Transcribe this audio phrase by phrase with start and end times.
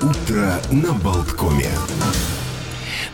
[0.00, 1.70] Утро на Болткоме.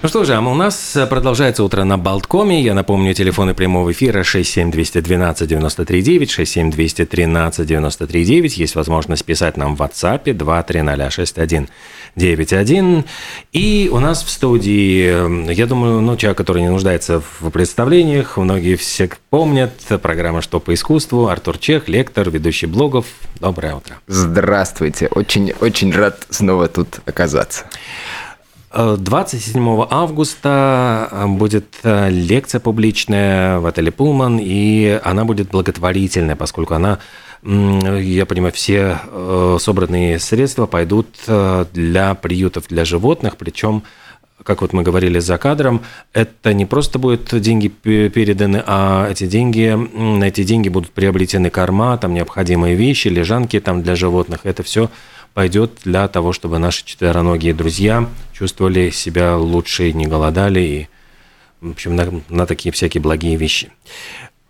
[0.04, 2.60] Ну что же, а у нас продолжается утро на Болткоме.
[2.60, 8.58] Я напомню, телефоны прямого эфира 67212 939, 67213 939.
[8.58, 13.04] Есть возможность писать нам в WhatsApp 2306191.
[13.52, 18.76] И у нас в студии, я думаю, ну, человек, который не нуждается в представлениях, многие
[18.76, 23.06] все помнят, программа «Что по искусству», Артур Чех, лектор, ведущий блогов.
[23.40, 23.96] Доброе утро.
[24.06, 27.64] Здравствуйте, очень-очень рад снова тут оказаться.
[28.74, 36.74] 27 августа э, будет э, лекция публичная в отеле «Пулман», и она будет благотворительная, поскольку
[36.74, 36.98] она,
[37.42, 41.06] я понимаю, все э, собранные средства пойдут
[41.72, 43.84] для приютов для животных, причем
[44.42, 49.72] как вот мы говорили за кадром, это не просто будут деньги переданы, а эти деньги,
[49.96, 54.40] на эти деньги будут приобретены корма, там необходимые вещи, лежанки там для животных.
[54.44, 54.90] Это все
[55.34, 60.88] пойдет для того, чтобы наши четвероногие друзья чувствовали себя лучше, не голодали и,
[61.60, 63.70] в общем, на, на такие всякие благие вещи.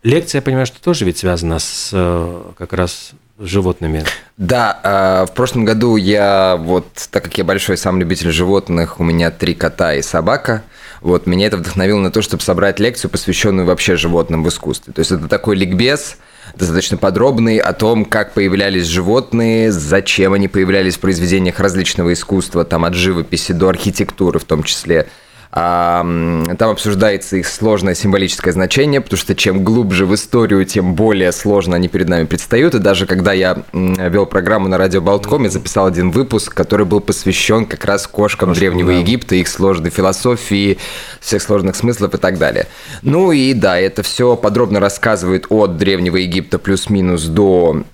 [0.03, 4.05] Лекция, я понимаю, что тоже ведь связана с э, как раз животными.
[4.37, 9.05] Да, а, в прошлом году я вот, так как я большой сам любитель животных, у
[9.05, 10.63] меня три кота и собака,
[11.01, 14.93] вот, меня это вдохновило на то, чтобы собрать лекцию, посвященную вообще животным в искусстве.
[14.93, 16.17] То есть это такой ликбез,
[16.57, 22.85] достаточно подробный о том, как появлялись животные, зачем они появлялись в произведениях различного искусства, там
[22.85, 25.07] от живописи до архитектуры в том числе.
[25.55, 31.77] Там обсуждается их сложное символическое значение, потому что чем глубже в историю, тем более сложно
[31.77, 32.75] они перед нами предстают.
[32.75, 37.01] И даже когда я вел программу на радио Болтком, я записал один выпуск, который был
[37.01, 38.99] посвящен как раз кошкам Кошку, Древнего да.
[38.99, 40.79] Египта, их сложной философии,
[41.21, 42.67] всех сложных смыслов и так далее.
[43.03, 47.85] Ну и да, это все подробно рассказывает от Древнего Египта плюс-минус до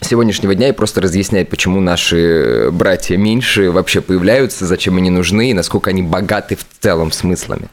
[0.00, 5.54] сегодняшнего дня и просто разъясняет, почему наши братья меньше вообще появляются, зачем они нужны и
[5.54, 7.68] насколько они богаты в целом смыслами.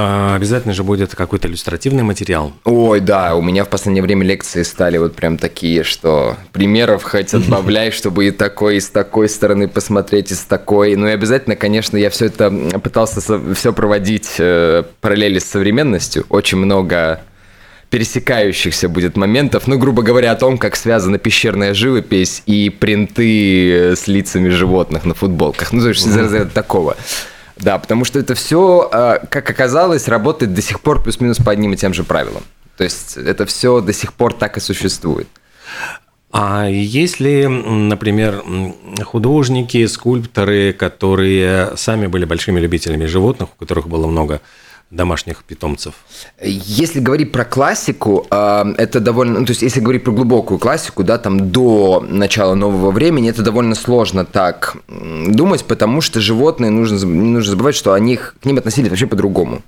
[0.00, 2.52] А, обязательно же будет какой-то иллюстративный материал.
[2.64, 7.34] Ой, да, у меня в последнее время лекции стали вот прям такие, что примеров хоть
[7.34, 10.94] отбавляй, чтобы и такой, и с такой стороны посмотреть, и с такой.
[10.94, 12.50] Ну и обязательно, конечно, я все это
[12.80, 13.20] пытался
[13.54, 16.26] все проводить э, параллели с современностью.
[16.28, 17.20] Очень много
[17.90, 24.06] пересекающихся будет моментов, ну, грубо говоря, о том, как связана пещерная живопись и принты с
[24.06, 25.72] лицами животных на футболках.
[25.72, 26.96] Ну, то есть из такого.
[27.56, 31.72] Да, потому что это все, а, как оказалось, работает до сих пор плюс-минус по одним
[31.72, 32.42] и тем же правилам.
[32.76, 35.26] То есть это все до сих пор так и существует.
[36.30, 38.44] А если, например,
[39.02, 44.40] художники, скульпторы, которые сами были большими любителями животных, у которых было много
[44.90, 45.94] домашних питомцев?
[46.42, 51.04] Если говорить про классику, а, это довольно, ну, то есть если говорить про глубокую классику,
[51.04, 56.96] да, там до начала нового времени, это довольно сложно так думать, потому что животные нужно
[57.04, 59.62] не нужно забывать, что они к ним относились вообще по-другому.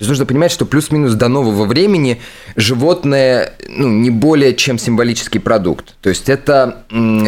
[0.00, 2.22] Есть нужно понимать, что плюс-минус до нового времени
[2.56, 5.94] животное ну, не более чем символический продукт.
[6.00, 6.84] То есть это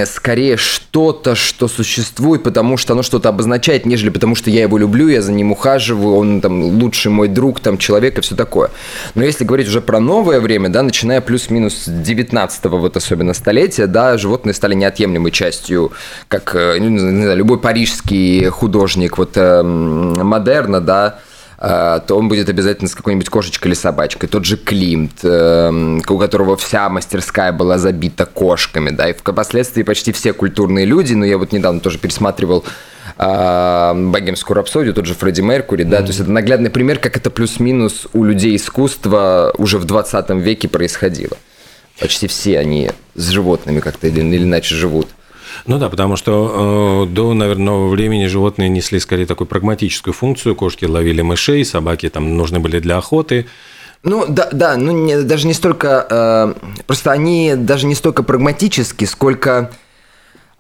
[0.06, 5.08] скорее что-то, что существует, потому что оно что-то обозначает, нежели потому что я его люблю,
[5.08, 8.70] я за ним ухаживаю, он там лучший мой друг, там человек и все такое.
[9.14, 14.16] Но если говорить уже про новое время, да, начиная плюс-минус 19-го вот особенно столетия, да,
[14.16, 15.92] животные стали неотъемлемой частью,
[16.26, 21.18] как э, ну, не знаю, любой парижский художник вот э, модерна, да,
[21.62, 24.28] то он будет обязательно с какой-нибудь кошечкой или собачкой.
[24.28, 30.10] Тот же Климт, э, у которого вся мастерская была забита кошками, да, и впоследствии почти
[30.10, 32.64] все культурные люди, но я вот недавно тоже пересматривал
[33.16, 36.00] э, богемскую рапсодию, тот же Фредди Меркури, да, mm-hmm.
[36.00, 40.66] то есть это наглядный пример, как это плюс-минус у людей искусства уже в 20 веке
[40.66, 41.36] происходило.
[42.00, 45.06] Почти все они с животными как-то или иначе живут.
[45.66, 50.56] Ну да, потому что э, до, наверное, нового времени животные несли скорее такую прагматическую функцию.
[50.56, 53.46] Кошки ловили мышей, собаки там нужны были для охоты.
[54.02, 59.04] Ну да, да, ну не, даже не столько, э, просто они даже не столько прагматически,
[59.04, 59.70] сколько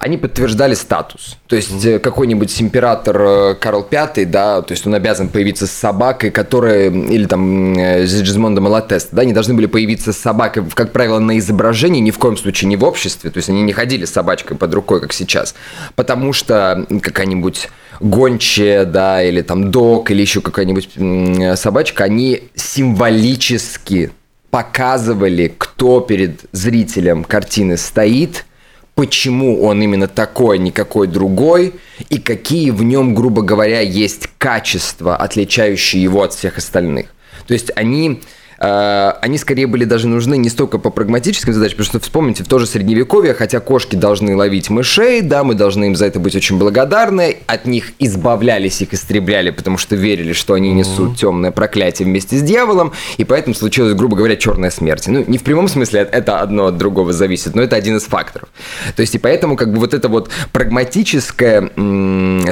[0.02, 1.38] они подтверждали статус.
[1.46, 2.00] То есть mm-hmm.
[2.00, 7.24] какой-нибудь император э, Карл V, да, то есть он обязан появиться с собакой, которая, или
[7.26, 12.00] там э, Сигизмонда Малатеста, да, они должны были появиться с собакой, как правило, на изображении,
[12.00, 14.74] ни в коем случае не в обществе, то есть они не ходили с собачкой под
[14.74, 15.54] рукой, как сейчас,
[15.94, 17.68] потому что какая-нибудь
[18.00, 24.10] гончая, да, или там дог, или еще какая-нибудь собачка, они символически
[24.50, 28.46] показывали, кто перед зрителем картины стоит–
[28.94, 31.74] почему он именно такой, а не какой другой,
[32.08, 37.06] и какие в нем, грубо говоря, есть качества, отличающие его от всех остальных.
[37.46, 38.20] То есть они
[38.58, 42.58] они скорее были даже нужны не столько по прагматическим задачам, потому что вспомните, в то
[42.58, 46.58] же средневековье, хотя кошки должны ловить мышей, да, мы должны им за это быть очень
[46.58, 52.36] благодарны, от них избавлялись, их истребляли, потому что верили, что они несут темное проклятие вместе
[52.36, 55.06] с дьяволом, и поэтому случилась, грубо говоря, черная смерть.
[55.06, 58.48] Ну, не в прямом смысле, это одно от другого зависит, но это один из факторов.
[58.96, 61.70] То есть, и поэтому, как бы, вот эта вот прагматическая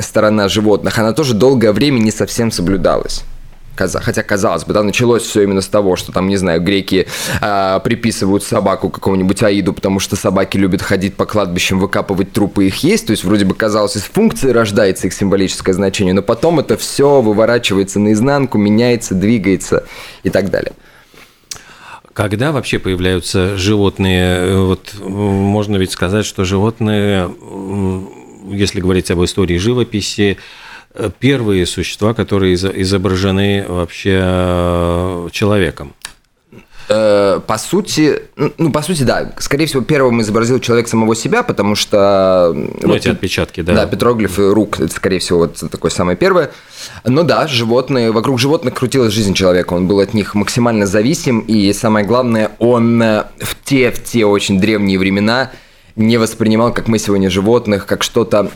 [0.00, 3.24] сторона животных, она тоже долгое время не совсем соблюдалась
[3.88, 7.06] хотя казалось бы, да, началось все именно с того, что там, не знаю, греки
[7.40, 12.76] э, приписывают собаку какому-нибудь Аиду, потому что собаки любят ходить по кладбищам, выкапывать трупы их
[12.84, 16.76] есть, то есть вроде бы казалось, из функции рождается их символическое значение, но потом это
[16.76, 19.84] все выворачивается наизнанку, меняется, двигается
[20.22, 20.72] и так далее.
[22.12, 24.56] Когда вообще появляются животные?
[24.56, 27.30] Вот можно ведь сказать, что животные,
[28.48, 30.36] если говорить об истории живописи,
[31.18, 35.94] первые существа, которые изображены вообще э, человеком.
[36.92, 38.22] Э, по сути,
[38.58, 39.32] ну, по сути, да.
[39.38, 42.50] Скорее всего, первым изобразил человек самого себя, потому что...
[42.52, 43.74] Ну, вот, эти отпечатки, да.
[43.74, 46.50] Да, петроглифы рук, это, скорее всего, вот такое самое первое.
[47.04, 51.72] Но да, животные, вокруг животных крутилась жизнь человека, он был от них максимально зависим, и
[51.72, 55.52] самое главное, он э, в те, в те очень древние времена
[55.94, 58.50] не воспринимал, как мы сегодня, животных, как что-то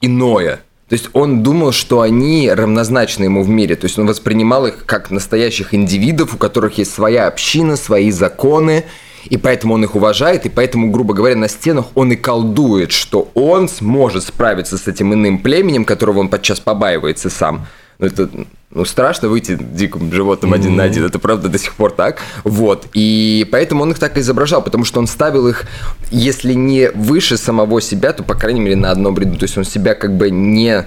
[0.00, 0.60] иное.
[0.88, 3.74] То есть он думал, что они равнозначны ему в мире.
[3.74, 8.84] То есть он воспринимал их как настоящих индивидов, у которых есть своя община, свои законы,
[9.28, 13.28] и поэтому он их уважает, и поэтому, грубо говоря, на стенах он и колдует, что
[13.34, 17.66] он сможет справиться с этим иным племенем, которого он подчас побаивается сам.
[17.98, 18.28] Ну, это
[18.70, 20.76] ну, страшно выйти диким животным один mm-hmm.
[20.76, 22.18] на один, это правда до сих пор так.
[22.44, 25.64] Вот, и поэтому он их так изображал, потому что он ставил их,
[26.10, 29.38] если не выше самого себя, то, по крайней мере, на одном ряду.
[29.38, 30.84] То есть он себя как бы не,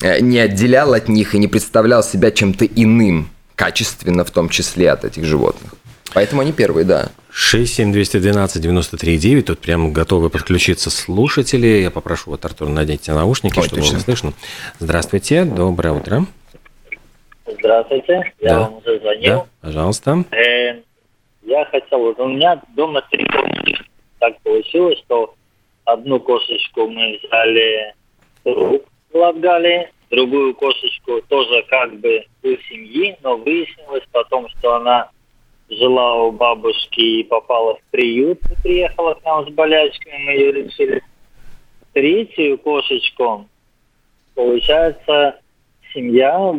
[0.00, 4.90] э, не отделял от них и не представлял себя чем-то иным, качественно в том числе
[4.90, 5.72] от этих животных.
[6.12, 7.08] Поэтому они первые, да.
[7.32, 9.42] 67212-93-9.
[9.42, 11.66] Тут прям готовы подключиться слушатели.
[11.66, 13.96] Я попрошу вот Артур надеть наушники, Ой, чтобы точно.
[13.96, 14.32] было слышно.
[14.78, 16.26] Здравствуйте, доброе утро.
[17.46, 18.60] Здравствуйте, я да.
[18.60, 19.30] вам уже звонил.
[19.30, 20.24] Да, пожалуйста.
[20.30, 20.80] Э,
[21.42, 23.76] я хотел, у меня дома три кошечки.
[24.18, 25.34] Так получилось, что
[25.84, 27.94] одну кошечку мы взяли
[29.12, 35.10] Латгалии, другую кошечку тоже как бы у семьи, но выяснилось потом, что она
[35.70, 40.52] жила у бабушки и попала в приют и приехала к нам с болячками, мы ее
[40.52, 41.02] лечили.
[41.92, 43.48] Третью кошечку,
[44.34, 45.40] получается,
[45.94, 46.54] семья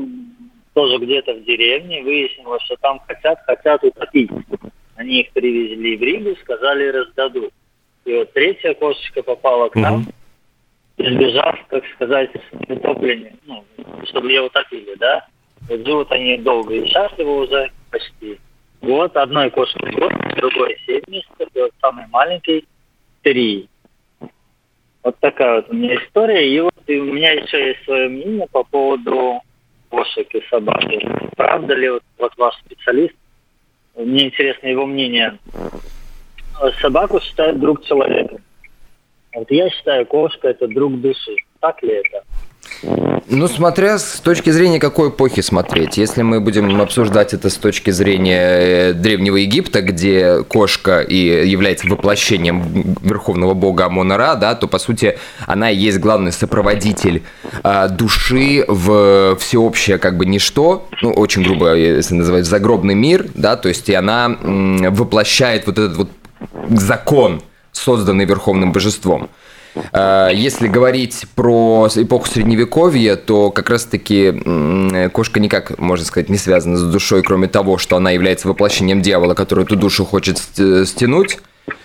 [0.74, 4.32] тоже где-то в деревне, выяснилось, что там хотят, хотят утопить.
[4.96, 7.52] Они их привезли в Ригу, сказали, раздадут.
[8.06, 10.06] И вот третья кошечка попала к нам,
[10.98, 12.30] избежав, как сказать,
[12.68, 13.64] утопления, ну,
[14.06, 15.28] чтобы ее утопили, да.
[15.68, 18.40] Вот живут они долго и счастливы уже почти.
[18.82, 22.68] Вот одной кошке год, другой семь месяцев, и вот самый маленький
[23.22, 23.70] три.
[25.04, 26.48] Вот такая вот у меня история.
[26.48, 29.42] И вот и у меня еще есть свое мнение по поводу
[29.90, 30.82] кошек и собак.
[31.38, 33.14] Правда ли вот, вот ваш специалист,
[33.96, 35.38] мне интересно его мнение,
[36.82, 38.38] собаку считают друг человека.
[39.34, 41.36] Вот я считаю, кошка это друг души.
[41.60, 42.24] Так ли это?
[42.84, 45.98] Ну, смотря с точки зрения какой эпохи смотреть.
[45.98, 51.88] Если мы будем обсуждать это с точки зрения э, Древнего Египта, где кошка и является
[51.88, 57.24] воплощением верховного бога Амона-Ра, да, то, по сути, она и есть главный сопроводитель
[57.64, 63.58] э, души в всеобщее как бы ничто, ну, очень грубо, если называть, загробный мир, да,
[63.58, 66.10] то есть и она м, воплощает вот этот вот
[66.70, 67.42] закон,
[67.72, 69.30] созданный верховным божеством.
[69.92, 76.78] Э, если говорить про эпоху Средневековья, то как раз-таки кошка никак, можно сказать, не связана
[76.78, 81.40] с душой, кроме того, что она является воплощением дьявола, который эту душу хочет стянуть.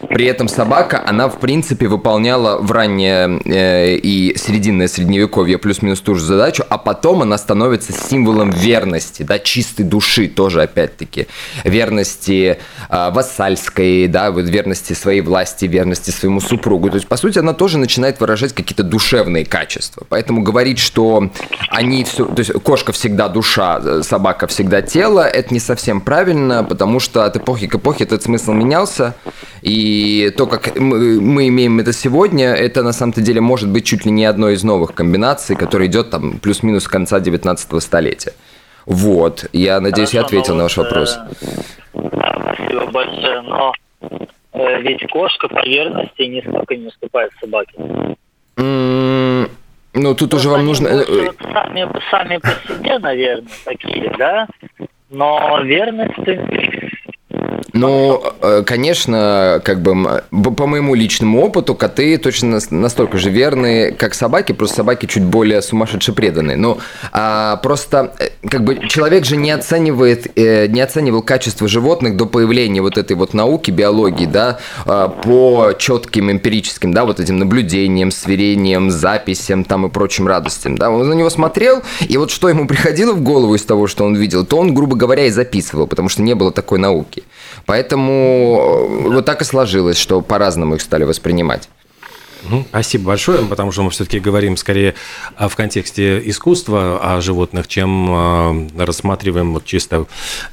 [0.09, 6.14] При этом собака, она в принципе выполняла в раннее э, и серединное средневековье плюс-минус ту
[6.14, 11.28] же задачу, а потом она становится символом верности, да, чистой души тоже опять-таки,
[11.64, 16.90] верности э, вассальской, да, вот верности своей власти, верности своему супругу.
[16.90, 20.06] То есть, по сути, она тоже начинает выражать какие-то душевные качества.
[20.09, 21.30] Поэтому говорить, что
[21.68, 27.00] они все, то есть кошка всегда душа, собака всегда тело, это не совсем правильно, потому
[27.00, 29.14] что от эпохи к эпохе этот смысл менялся,
[29.66, 34.06] и то, как мы, мы имеем это сегодня, это на самом-то деле может быть чуть
[34.06, 38.32] ли не одной из новых комбинаций, которая идет там плюс-минус конца 19 столетия.
[38.87, 41.18] Вот, я надеюсь, Хорошо, я ответил на ваш вопрос.
[41.90, 43.73] Спасибо большое, но
[44.52, 47.75] э, ведь кошка по верности нисколько не уступает собаке.
[48.56, 50.87] Ну, тут уже вам нужно...
[50.87, 54.46] Э, э, сами, сами по себе, наверное, такие, да?
[55.11, 56.14] Но верность
[57.76, 63.92] Ну, э, конечно, как бы по моему личному опыту, коты точно нас- настолько же верны,
[63.92, 66.56] как собаки, просто собаки чуть более сумасшедше преданные.
[66.56, 66.78] Ну,
[67.12, 72.26] а, просто э, как бы человек же не оценивает, э, не оценивал качество животных до
[72.26, 78.11] появления вот этой вот науки, биологии, да, а, по четким эмпирическим, да, вот этим наблюдениям,
[78.11, 80.90] сверениям, записям там и прочим радостям, да.
[80.90, 84.16] Он на него смотрел, и вот что ему приходило в голову из того, что он
[84.16, 87.25] видел, то он, грубо говоря, и записывал, потому что не было такой науки.
[87.66, 91.68] Поэтому э, вот так и сложилось, что по-разному их стали воспринимать.
[92.49, 92.64] Мгм.
[92.68, 94.94] Спасибо большое, потому что мы все-таки говорим скорее
[95.37, 100.06] а, в контексте искусства о животных, чем а, рассматриваем вот чисто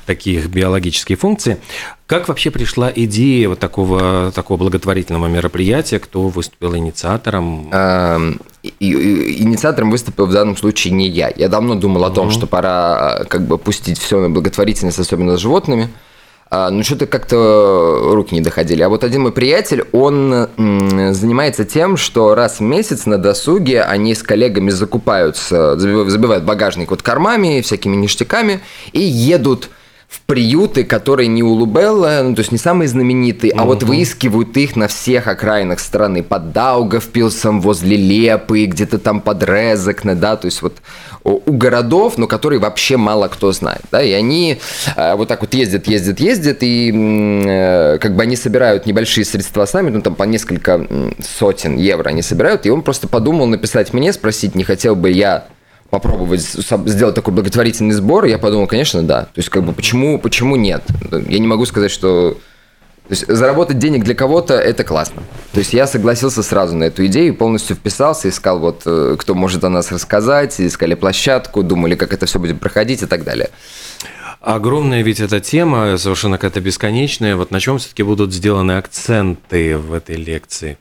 [0.07, 1.59] такие биологические функции.
[2.07, 5.99] Как вообще пришла идея вот такого, такого благотворительного мероприятия?
[5.99, 7.69] Кто выступил инициатором?
[7.71, 11.31] Эм, и- и- Инициатором выступил в данном случае не я.
[11.35, 15.37] Я давно думал о том, что пора э, как бы пустить все на благотворительность, особенно
[15.37, 15.89] с животными.
[16.49, 18.81] А, Но что-то как-то руки не доходили.
[18.83, 24.13] А вот один мой приятель, он занимается тем, что раз в месяц на досуге они
[24.13, 29.69] с коллегами закупаются, заби- забивают багажник вот кормами, всякими ништяками и едут
[30.13, 34.55] в приюты, которые не у Лубелла, ну, то есть не самые знаменитые, а вот выискивают
[34.57, 36.21] их на всех окраинах страны.
[36.21, 40.77] Под Даугавпилсом, возле Лепы, где-то там под Резекне, да, то есть вот
[41.23, 44.59] у городов, но которые вообще мало кто знает, да, и они
[44.95, 49.65] э, вот так вот ездят, ездят, ездят, и э, как бы они собирают небольшие средства
[49.65, 50.85] сами, ну, там по несколько
[51.39, 55.45] сотен евро они собирают, и он просто подумал написать мне, спросить, не хотел бы я
[55.93, 59.25] попробовать сделать такой благотворительный сбор, я подумал, конечно, да.
[59.25, 60.81] То есть, как бы, почему, почему нет?
[61.11, 62.31] Я не могу сказать, что...
[63.07, 65.21] То есть, заработать денег для кого-то– это классно.
[65.51, 69.63] То есть, я согласился сразу на эту идею, полностью вписался, искал, вот, э, кто может
[69.65, 73.51] о нас рассказать, искали площадку, думали, как это все будет проходить и так далее.
[74.41, 77.35] Огромная ведь эта тема, совершенно какая-то бесконечная.
[77.35, 80.79] Вот на чем все-таки будут сделаны акценты в этой лекции?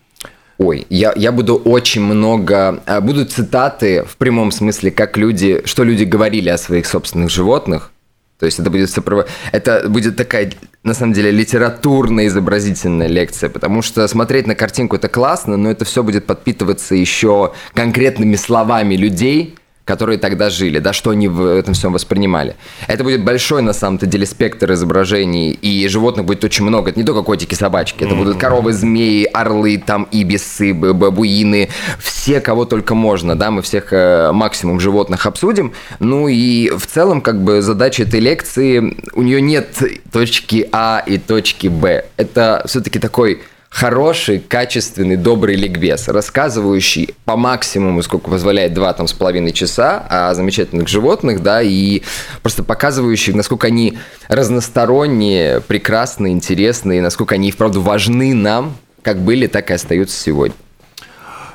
[0.59, 2.83] Ой, я, я буду очень много...
[2.87, 5.63] а, Будут цитаты в прямом смысле, как люди...
[5.65, 7.91] Что люди говорили о своих собственных животных.
[8.39, 9.27] То есть это будет сопров...
[9.53, 15.09] Это будет такая, на самом деле, литературная изобразительная лекция, потому что смотреть на картинку это
[15.09, 21.11] классно, но это все будет подпитываться еще конкретными словами людей, которые тогда жили, да, что
[21.11, 22.57] они в этом всем воспринимали.
[22.87, 26.91] Это будет большой, на самом-то деле, спектр изображений, и животных будет очень много.
[26.91, 32.65] Это не только котики, собачки, это будут коровы, змеи, орлы, там, ибисы, бабуины, все, кого
[32.65, 35.73] только можно, да, мы всех э, максимум животных обсудим.
[35.99, 41.19] Ну и в целом, как бы, задача этой лекции, у нее нет точки А и
[41.19, 42.05] точки Б.
[42.17, 49.14] Это все-таки такой хороший, качественный, добрый ликбез, рассказывающий по максимуму, сколько позволяет два там с
[49.14, 52.02] половиной часа о замечательных животных, да, и
[52.43, 53.99] просто показывающий, насколько они
[54.29, 60.55] разносторонние, прекрасные, интересные, насколько они вправду важны нам, как были, так и остаются сегодня.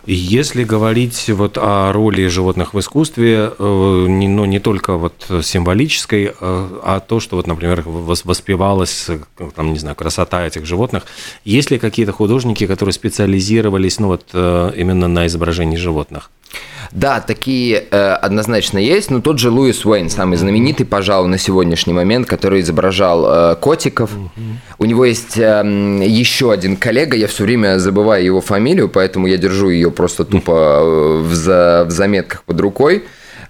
[0.09, 6.27] Если говорить вот о роли животных в искусстве, э, не, ну, не только вот символической,
[6.27, 9.19] э, а то, что вот, например, вос- воспевалась, э,
[9.53, 11.03] там, не знаю, красота этих животных,
[11.43, 16.31] есть ли какие-то художники, которые специализировались, ну, вот именно на изображении животных?
[16.91, 21.93] Да, такие э, однозначно есть, но тот же Луис Уэйн, самый знаменитый, пожалуй, на сегодняшний
[21.93, 24.11] момент, который изображал э, котиков.
[24.79, 29.37] У него есть эм, еще один коллега, я все время забываю его фамилию, поэтому я
[29.37, 33.03] держу ее просто тупо э, в, за- в заметках под рукой.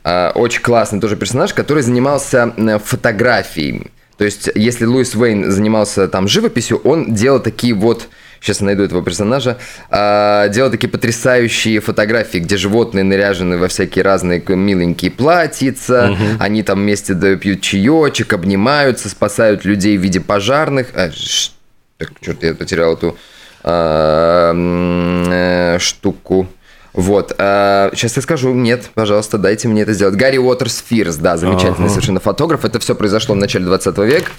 [0.03, 3.91] Э, очень классный тоже персонаж, который занимался э, фотографией.
[4.17, 8.08] То есть, если Луис Уэйн занимался там живописью, он делал такие вот
[8.41, 9.58] сейчас я найду этого персонажа,
[9.89, 16.79] а, делал такие потрясающие фотографии, где животные наряжены во всякие разные миленькие платьица, они там
[16.79, 20.88] вместе пьют чаечек, обнимаются, спасают людей в виде пожарных.
[20.96, 21.51] А, ш-
[21.98, 23.17] так, черт, я потерял эту
[23.63, 26.48] а, э, штуку.
[26.94, 27.34] Вот.
[27.38, 30.15] сейчас я скажу, нет, пожалуйста, дайте мне это сделать.
[30.15, 31.89] Гарри Уотерс Фирс, да, замечательный Ага.
[31.89, 32.65] совершенно фотограф.
[32.65, 34.32] Это все произошло в начале 20 века.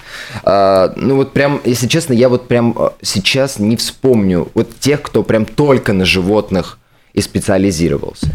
[0.43, 5.01] А, ну вот прям, если честно, я вот прям а, сейчас не вспомню вот тех,
[5.01, 6.77] кто прям только на животных
[7.13, 8.27] и специализировался.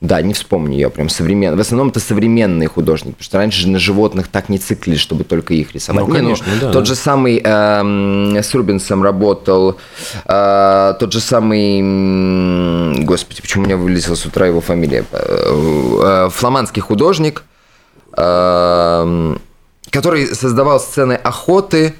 [0.00, 1.56] Да, не вспомню я прям современный.
[1.56, 5.24] В основном это современные художники, потому что раньше же на животных так не циклили, чтобы
[5.24, 6.06] только их рисовать.
[6.06, 9.78] Ну, Не, конечно, да, Тот же самый эм, с Рубинсом работал,
[10.26, 16.28] э, тот же самый, господи, почему у меня вылезла с утра его фамилия, Э, э,
[16.30, 17.44] фламандский художник,
[18.16, 19.40] эм,
[19.90, 21.94] который создавал сцены охоты,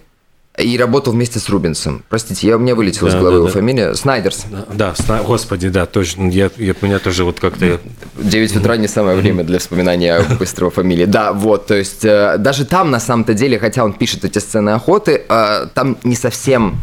[0.57, 2.05] И работал вместе с Рубинсом.
[2.09, 3.53] Простите, я, у меня вылетела да, из головы да, его да.
[3.53, 3.95] фамилия.
[3.95, 4.47] Снайдерс.
[4.73, 6.29] Да, да господи, да, точно.
[6.29, 7.81] Я, я, у меня тоже вот как-то...
[8.19, 11.07] 9 утра не самое время для вспоминания быстрого фамилии.
[11.07, 14.71] Да, вот, то есть э, даже там на самом-то деле, хотя он пишет эти сцены
[14.71, 16.77] охоты, э, там не совсем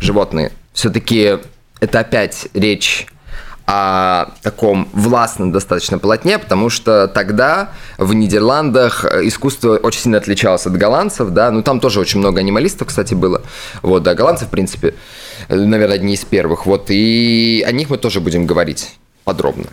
[0.00, 0.52] животные.
[0.72, 1.38] Все-таки
[1.80, 3.08] это опять речь
[3.66, 10.76] о таком властном достаточно полотне, потому что тогда в Нидерландах искусство очень сильно отличалось от
[10.76, 13.42] голландцев, да, ну там тоже очень много анималистов, кстати, было,
[13.82, 14.94] вот, да, голландцы, в принципе,
[15.48, 19.66] наверное, одни из первых, вот, и о них мы тоже будем говорить подробно.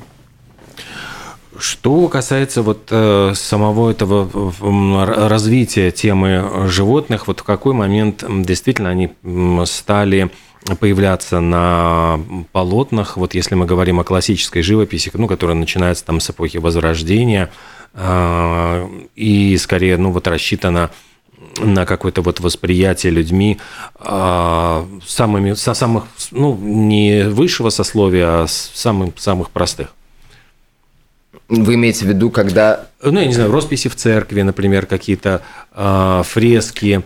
[1.60, 4.52] Что касается вот э, самого этого
[5.30, 9.14] развития темы животных, вот в какой момент действительно они
[9.66, 10.32] стали
[10.80, 12.20] появляться на
[12.52, 17.50] полотнах, вот если мы говорим о классической живописи, ну, которая начинается там с эпохи Возрождения,
[17.94, 20.92] э, и скорее, ну, вот рассчитана
[21.60, 23.60] на какое-то вот восприятие людьми
[24.00, 29.94] э, самыми, со самых, ну, не высшего сословия, а самых, самых простых.
[31.50, 32.88] Вы имеете в виду, когда...
[33.02, 35.42] Ну, я не знаю, росписи в церкви, например, какие-то
[35.74, 37.04] э, фрески,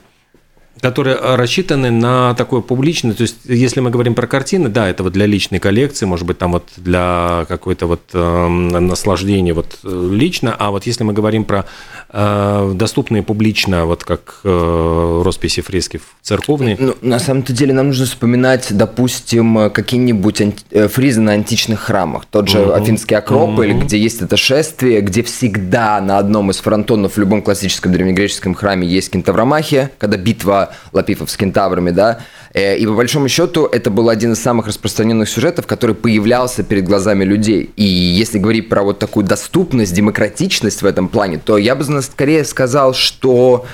[0.81, 5.13] которые рассчитаны на такое публичное, то есть если мы говорим про картины, да, это вот
[5.13, 10.55] для личной коллекции, может быть, там вот для какой-то вот э, наслаждения вот э, лично,
[10.57, 11.65] а вот если мы говорим про
[12.10, 16.77] э, доступные публично, вот как э, росписи, фрески церковные.
[16.79, 20.63] Ну, на самом-то деле нам нужно вспоминать, допустим, какие-нибудь анти...
[20.72, 22.74] Э, фризы на античных храмах, тот же угу.
[22.74, 23.81] Афинский Акрополь, угу.
[23.81, 28.88] где есть это шествие, где всегда на одном из фронтонов в любом классическом древнегреческом храме
[28.88, 32.19] есть кентавромахия, когда битва Лапифов с кентаврами, да,
[32.53, 36.86] э, и по большому счету это был один из самых распространенных сюжетов, который появлялся перед
[36.86, 37.71] глазами людей.
[37.75, 42.45] И если говорить про вот такую доступность, демократичность в этом плане, то я бы скорее
[42.45, 43.65] сказал, что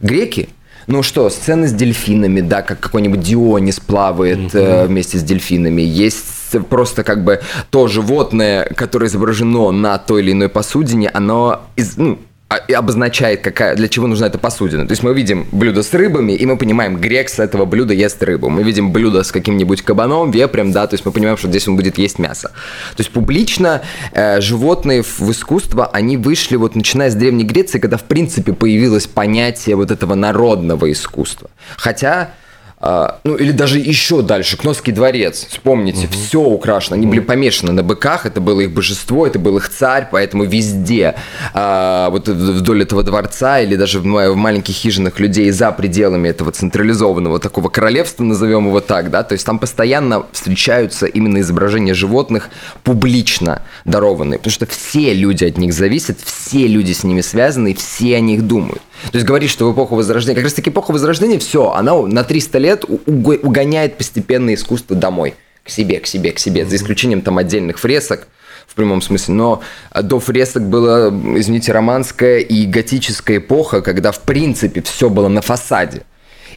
[0.00, 0.48] греки,
[0.86, 4.84] ну что, сцены с дельфинами, да, как какой-нибудь Дионис плавает mm-hmm.
[4.84, 5.82] э, вместе с дельфинами.
[5.82, 7.40] Есть просто как бы
[7.70, 13.88] то животное, которое изображено на той или иной посудине, оно из, ну, обозначает, какая, для
[13.88, 14.86] чего нужна эта посудина.
[14.86, 18.22] То есть мы видим блюдо с рыбами, и мы понимаем, грек с этого блюда ест
[18.22, 18.48] рыбу.
[18.48, 21.76] Мы видим блюдо с каким-нибудь кабаном, вепрем, да, то есть мы понимаем, что здесь он
[21.76, 22.48] будет есть мясо.
[22.96, 27.98] То есть публично э, животные в искусство, они вышли вот начиная с Древней Греции, когда
[27.98, 31.50] в принципе появилось понятие вот этого народного искусства.
[31.76, 32.30] Хотя
[32.80, 36.14] а, ну или даже еще дальше, Кносский дворец, вспомните, угу.
[36.14, 40.08] все украшено, они были помешаны на быках, это было их божество, это был их царь,
[40.12, 41.16] поэтому везде,
[41.54, 46.52] а, вот вдоль этого дворца или даже в, в маленьких хижинах людей за пределами этого
[46.52, 52.48] централизованного такого королевства, назовем его так, да, то есть там постоянно встречаются именно изображения животных
[52.84, 58.16] публично дарованные, потому что все люди от них зависят, все люди с ними связаны, все
[58.16, 58.82] о них думают.
[59.04, 62.24] То есть говорить, что в эпоху Возрождения, как раз таки эпоха Возрождения, все, она на
[62.24, 67.38] 300 лет угоняет постепенно искусство домой, к себе, к себе, к себе, за исключением там
[67.38, 68.28] отдельных фресок,
[68.66, 69.34] в прямом смысле.
[69.34, 69.62] Но
[69.94, 76.02] до фресок была, извините, романская и готическая эпоха, когда в принципе все было на фасаде.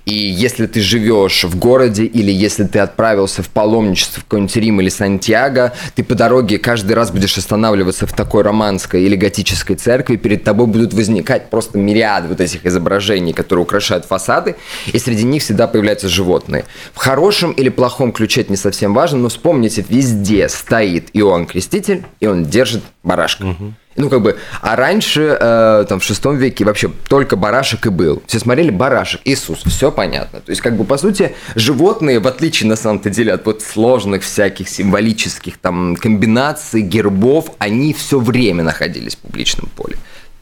[0.06, 4.82] И если ты живешь в городе или если ты отправился в паломничество в какой-нибудь Рим
[4.82, 10.16] или Сантьяго, ты по дороге каждый раз будешь останавливаться в такой романской или готической церкви,
[10.16, 14.56] перед тобой будут возникать просто мириады вот этих изображений, которые украшают фасады,
[14.92, 16.66] и среди них всегда появляются животные.
[16.94, 22.04] В хорошем или плохом ключе это не совсем важно, но вспомните, везде стоит Иоанн Креститель,
[22.20, 23.44] и он держит барашка.
[23.44, 23.74] Угу.
[23.98, 28.24] Ну, как бы, а раньше, э, там, в шестом веке вообще только барашек и был.
[28.26, 30.40] Все смотрели барашек, Иисус, все понятно.
[30.40, 34.24] То есть, как бы, по сути, животные, в отличие, на самом-то деле, от вот сложных
[34.24, 39.98] всяких символических там комбинаций, гербов, они все время находились в публичном поле.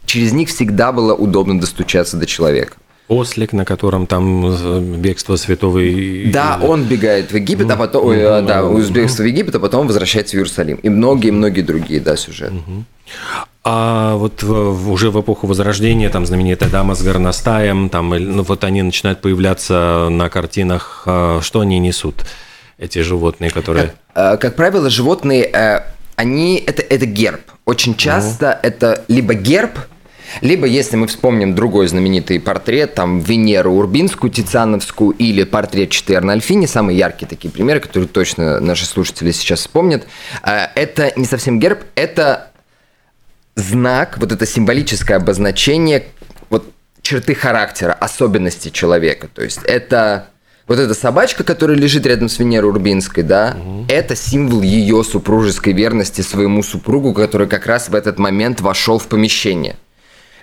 [0.06, 2.74] Через них всегда было удобно достучаться до человека.
[3.08, 5.82] Ослик, на котором там э, бегство святого...
[6.32, 8.06] Да, он бегает в Египет, а потом...
[8.06, 10.78] Ой, да, из бегства в Египет, а потом возвращается в Иерусалим.
[10.78, 12.54] И многие-многие другие, да, сюжеты.
[13.64, 18.82] А вот уже в эпоху Возрождения, там знаменитая дама с горностаем, там, ну, вот они
[18.82, 22.26] начинают появляться на картинах, а, что они несут,
[22.78, 23.94] эти животные, которые...
[24.14, 25.82] Как, э, как правило, животные, э,
[26.16, 27.42] они, это, это герб.
[27.66, 28.60] Очень часто угу.
[28.64, 29.78] это либо герб,
[30.42, 36.66] либо, если мы вспомним другой знаменитый портрет, там, Венеру Урбинскую, Тициановскую, или портрет Читы Арнольфини,
[36.66, 40.08] самые яркие такие примеры, которые точно наши слушатели сейчас вспомнят,
[40.44, 42.49] э, это не совсем герб, это
[43.60, 46.06] знак, вот это символическое обозначение
[46.50, 49.28] вот черты характера, особенности человека.
[49.34, 50.30] То есть это
[50.68, 53.86] вот эта собачка, которая лежит рядом с Венерой Урбинской, да, угу.
[53.90, 59.08] это символ ее супружеской верности своему супругу, который как раз в этот момент вошел в
[59.08, 59.78] помещение.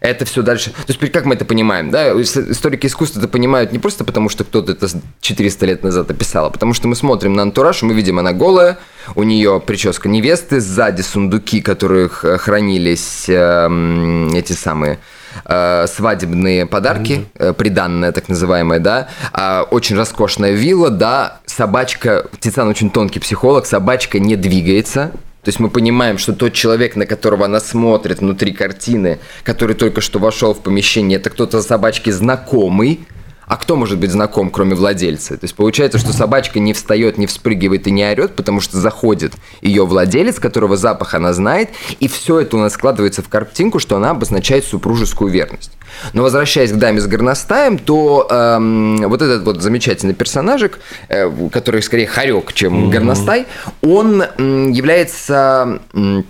[0.00, 0.70] Это все дальше.
[0.70, 1.90] То есть, как мы это понимаем?
[1.90, 2.12] Да?
[2.20, 4.88] Историки искусства это понимают не просто потому, что кто-то это
[5.20, 8.78] 400 лет назад описал, а потому что мы смотрим на антураж, мы видим, она голая,
[9.14, 14.98] у нее прическа невесты, сзади сундуки, которых э, хранились э, эти самые
[15.44, 17.50] э, свадебные подарки, mm-hmm.
[17.50, 23.66] э, приданное так называемое, да, э, очень роскошная вилла, да, собачка, Тициан очень тонкий психолог,
[23.66, 25.12] собачка не двигается,
[25.46, 30.00] то есть мы понимаем, что тот человек, на которого она смотрит внутри картины, который только
[30.00, 33.06] что вошел в помещение, это кто-то собачки знакомый,
[33.46, 35.36] а кто может быть знаком, кроме владельца?
[35.36, 39.34] То есть получается, что собачка не встает, не вспрыгивает и не орет, потому что заходит
[39.60, 43.94] ее владелец, которого запах она знает, и все это у нас складывается в картинку, что
[43.94, 45.70] она обозначает супружескую верность.
[46.12, 50.78] Но возвращаясь к даме с горностаем, то эм, вот этот вот замечательный персонажик,
[51.08, 52.90] э, который скорее хорек, чем mm-hmm.
[52.90, 53.46] горностай,
[53.82, 54.26] он э,
[54.72, 56.22] является э,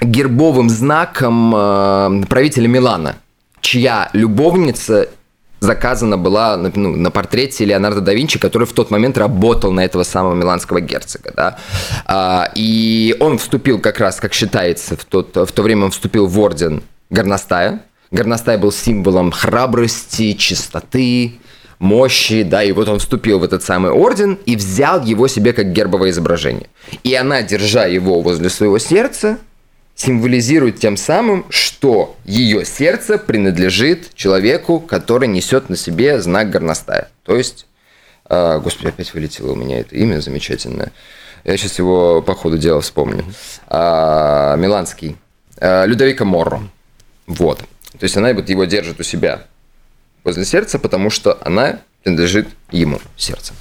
[0.00, 3.16] гербовым знаком э, правителя Милана,
[3.60, 5.08] чья любовница
[5.64, 10.04] заказана была ну, на портрете Леонардо да Винчи, который в тот момент работал на этого
[10.04, 11.32] самого миланского герцога.
[11.34, 11.58] Да?
[12.04, 16.26] А, и он вступил как раз, как считается, в, тот, в то время он вступил
[16.26, 17.80] в орден горностая.
[18.14, 21.32] Горностай был символом храбрости, чистоты,
[21.80, 25.72] мощи, да, и вот он вступил в этот самый орден и взял его себе как
[25.72, 26.68] гербовое изображение.
[27.02, 29.38] И она, держа его возле своего сердца,
[29.96, 37.08] символизирует тем самым, что ее сердце принадлежит человеку, который несет на себе знак горностая.
[37.24, 37.66] То есть,
[38.28, 40.92] э, господи, опять вылетело у меня это имя замечательное.
[41.42, 43.24] Я сейчас его по ходу дела вспомню.
[43.66, 45.16] Э, Миланский.
[45.56, 46.60] Э, Людовика Морро.
[47.26, 47.58] Вот.
[47.98, 49.44] То есть она вот его держит у себя
[50.24, 53.54] возле сердца, потому что она принадлежит ему сердцем.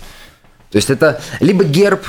[0.71, 2.05] То есть это либо герб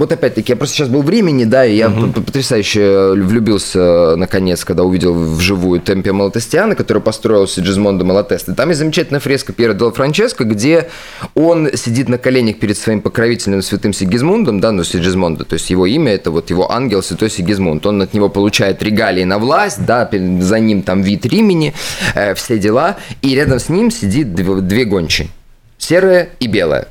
[0.00, 2.22] вот опять-таки, я просто сейчас был времени, да, и я угу.
[2.22, 8.54] потрясающе влюбился, наконец, когда увидел вживую Темпе Малатестиана, который построил Сиджизмондо Малатеста.
[8.54, 10.88] Там есть замечательная фреска Пьера Дел Франческо, где
[11.34, 15.84] он сидит на коленях перед своим покровительным святым Сигизмундом, да, ну, Сиджизмондо, то есть его
[15.84, 17.84] имя, это вот его ангел, святой Сигизмунд.
[17.84, 21.74] Он от него получает регалии на власть, да, за ним там вид Римени,
[22.14, 25.28] э, все дела, и рядом с ним сидит две, гончие,
[25.76, 26.88] серая и белая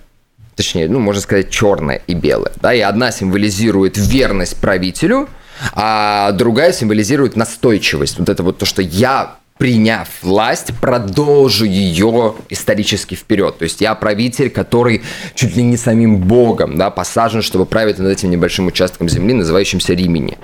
[0.60, 2.52] точнее, ну, можно сказать, черное и белое.
[2.58, 5.30] Да, и одна символизирует верность правителю,
[5.72, 8.20] а другая символизирует настойчивость.
[8.20, 13.58] Вот это вот то, что я приняв власть, продолжу ее исторически вперед.
[13.58, 15.02] То есть я правитель, который
[15.36, 19.94] чуть ли не самим богом да, посажен, чтобы править над этим небольшим участком земли, называющимся
[19.94, 20.38] Римени.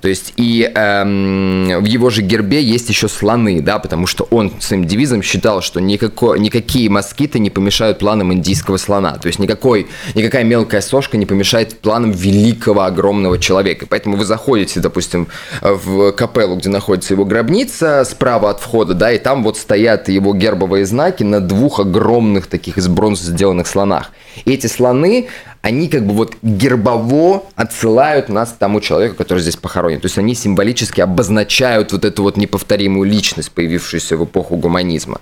[0.00, 4.50] То есть и эм, в его же гербе есть еще слоны, да, потому что он
[4.58, 9.18] своим девизом считал, что никакой, никакие москиты не помешают планам индийского слона.
[9.18, 13.84] То есть никакой, никакая мелкая сошка не помешает планам великого, огромного человека.
[13.86, 15.28] Поэтому вы заходите, допустим,
[15.60, 20.34] в капеллу, где находится его гробница, справа от входа, да, и там вот стоят его
[20.34, 24.12] гербовые знаки на двух огромных таких из бронзы сделанных слонах.
[24.44, 25.28] И эти слоны,
[25.60, 30.00] они как бы вот гербово отсылают нас к тому человеку, который здесь похоронен.
[30.00, 35.20] То есть они символически обозначают вот эту вот неповторимую личность, появившуюся в эпоху гуманизма.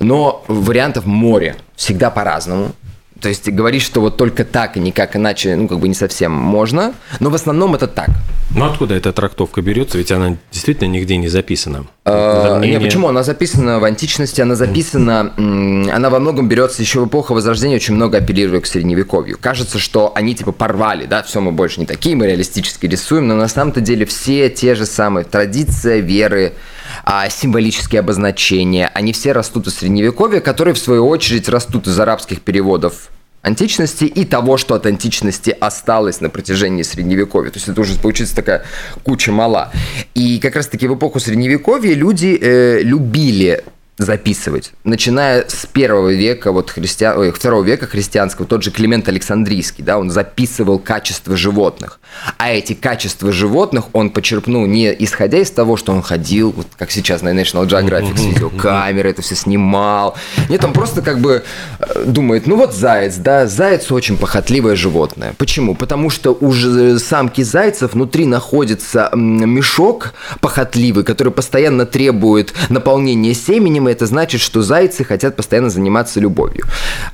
[0.00, 2.72] Но вариантов море, всегда по-разному.
[3.24, 6.30] То есть говорить, что вот только так и никак иначе, ну, как бы не совсем
[6.30, 8.10] можно, но в основном это так.
[8.54, 9.96] Ну, откуда эта трактовка берется?
[9.96, 11.86] Ведь она действительно нигде не записана.
[12.04, 13.08] А, не, почему?
[13.08, 17.94] Она записана в античности, она записана, она во многом берется еще в эпоху Возрождения, очень
[17.94, 19.38] много апеллирует к Средневековью.
[19.40, 23.36] Кажется, что они типа порвали, да, все, мы больше не такие, мы реалистически рисуем, но
[23.36, 26.52] на самом-то деле все те же самые традиция, веры,
[27.04, 32.42] а, символические обозначения, они все растут из Средневековья, которые в свою очередь растут из арабских
[32.42, 33.08] переводов
[33.44, 37.50] античности и того, что от античности осталось на протяжении Средневековья.
[37.50, 38.64] То есть это уже получится такая
[39.04, 39.70] куча мала.
[40.14, 43.62] И как раз-таки в эпоху Средневековья люди э, любили
[43.96, 44.72] записывать.
[44.82, 49.98] Начиная с первого века, вот христиан, ой, второго века христианского, тот же Климент Александрийский, да,
[49.98, 52.00] он записывал качество животных.
[52.36, 56.90] А эти качества животных он почерпнул не исходя из того, что он ходил, вот как
[56.90, 60.16] сейчас на National Geographic с видеокамерой, это все снимал.
[60.48, 61.44] Нет, он просто как бы
[61.78, 65.34] э, думает, ну вот заяц, да, заяц очень похотливое животное.
[65.38, 65.76] Почему?
[65.76, 66.52] Потому что у
[66.98, 74.62] самки зайцев внутри находится мешок похотливый, который постоянно требует наполнения семенем, видимо, это значит, что
[74.62, 76.64] зайцы хотят постоянно заниматься любовью.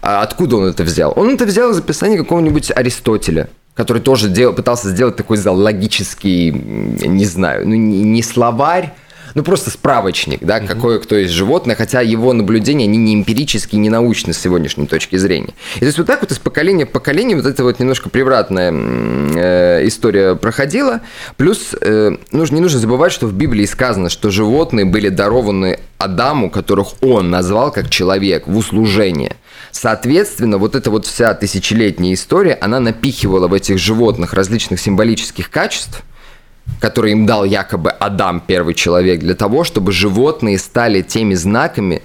[0.02, 1.12] А откуда он это взял?
[1.16, 7.24] Он это взял из описания какого-нибудь Аристотеля, который тоже дел, пытался сделать такой зоологический, не
[7.24, 8.92] знаю, ну не, не словарь,
[9.34, 13.90] ну просто справочник, да, какое кто есть животное, хотя его наблюдения, они не эмпирические, не
[13.90, 15.54] научны с сегодняшней точки зрения.
[15.76, 18.72] И то есть вот так вот из поколения в поколение вот эта вот немножко превратная
[18.72, 21.00] э, история проходила.
[21.36, 26.50] Плюс э, нужно, не нужно забывать, что в Библии сказано, что животные были дарованы Адаму,
[26.50, 29.36] которых он назвал как человек в услужение.
[29.70, 36.02] Соответственно, вот эта вот вся тысячелетняя история, она напихивала в этих животных различных символических качеств,
[36.78, 42.02] которые им дал якобы Адам, первый человек, для того, чтобы животные стали теми знаками,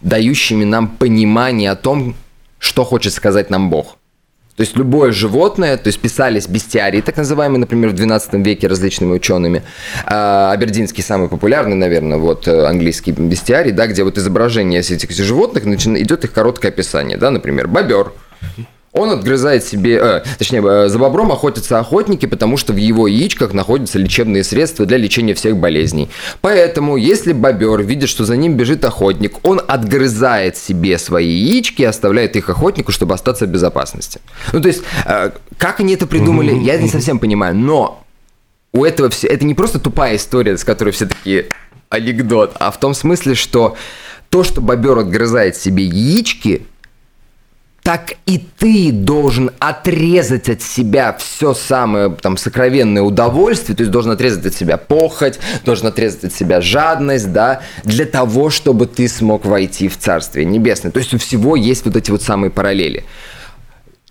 [0.00, 2.14] дающими нам понимание о том,
[2.58, 3.96] что хочет сказать нам Бог.
[4.56, 9.12] То есть любое животное, то есть писались бестиарии, так называемые, например, в 12 веке различными
[9.12, 9.62] учеными.
[10.06, 15.66] А, Абердинский самый популярный, наверное, вот э, английский бестиарий, да, где вот изображение этих животных,
[15.66, 18.12] идет их короткое описание, да, например, бобер,
[18.96, 23.52] он отгрызает себе, э, точнее, э, за бобром охотятся охотники, потому что в его яичках
[23.52, 26.08] находятся лечебные средства для лечения всех болезней.
[26.40, 31.84] Поэтому, если бобер видит, что за ним бежит охотник, он отгрызает себе свои яички и
[31.84, 34.20] оставляет их охотнику, чтобы остаться в безопасности.
[34.52, 38.02] Ну, то есть, э, как они это придумали, я не совсем понимаю, но
[38.72, 41.46] у этого все, это не просто тупая история, с которой все такие
[41.88, 43.76] анекдот, а в том смысле, что
[44.30, 46.66] то, что бобер отгрызает себе яички,
[47.86, 54.10] так и ты должен отрезать от себя все самое там сокровенное удовольствие, то есть должен
[54.10, 59.44] отрезать от себя похоть, должен отрезать от себя жадность, да, для того, чтобы ты смог
[59.44, 60.90] войти в Царствие Небесное.
[60.90, 63.04] То есть у всего есть вот эти вот самые параллели.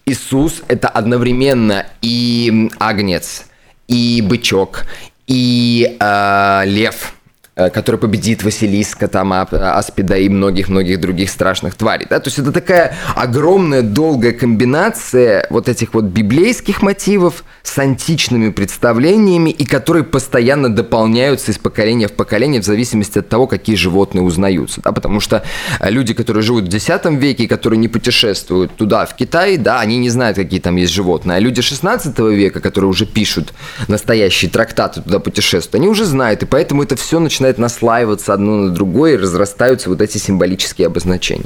[0.05, 3.43] Иисус– это одновременно и агнец,
[3.89, 4.85] и бычок,
[5.27, 7.13] и э, лев–
[7.55, 12.05] который победит Василиска, там, Аспида и многих-многих других страшных тварей.
[12.09, 12.19] Да?
[12.19, 19.49] То есть это такая огромная, долгая комбинация вот этих вот библейских мотивов с античными представлениями,
[19.49, 24.81] и которые постоянно дополняются из поколения в поколение в зависимости от того, какие животные узнаются.
[24.81, 24.91] Да?
[24.91, 25.43] Потому что
[25.79, 29.97] э, люди, которые живут в X веке, которые не путешествуют туда, в Китай, да, они
[29.97, 31.37] не знают, какие там есть животные.
[31.37, 33.53] А люди 16 века, которые уже пишут
[33.87, 38.55] настоящие трактаты туда путешествуют, они уже знают, и поэтому это все начинает начинает наслаиваться одно
[38.55, 41.45] на другое, и разрастаются вот эти символические обозначения.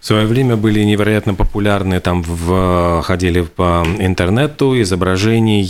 [0.00, 5.62] В свое время были невероятно популярны, там в, ходили по интернету изображения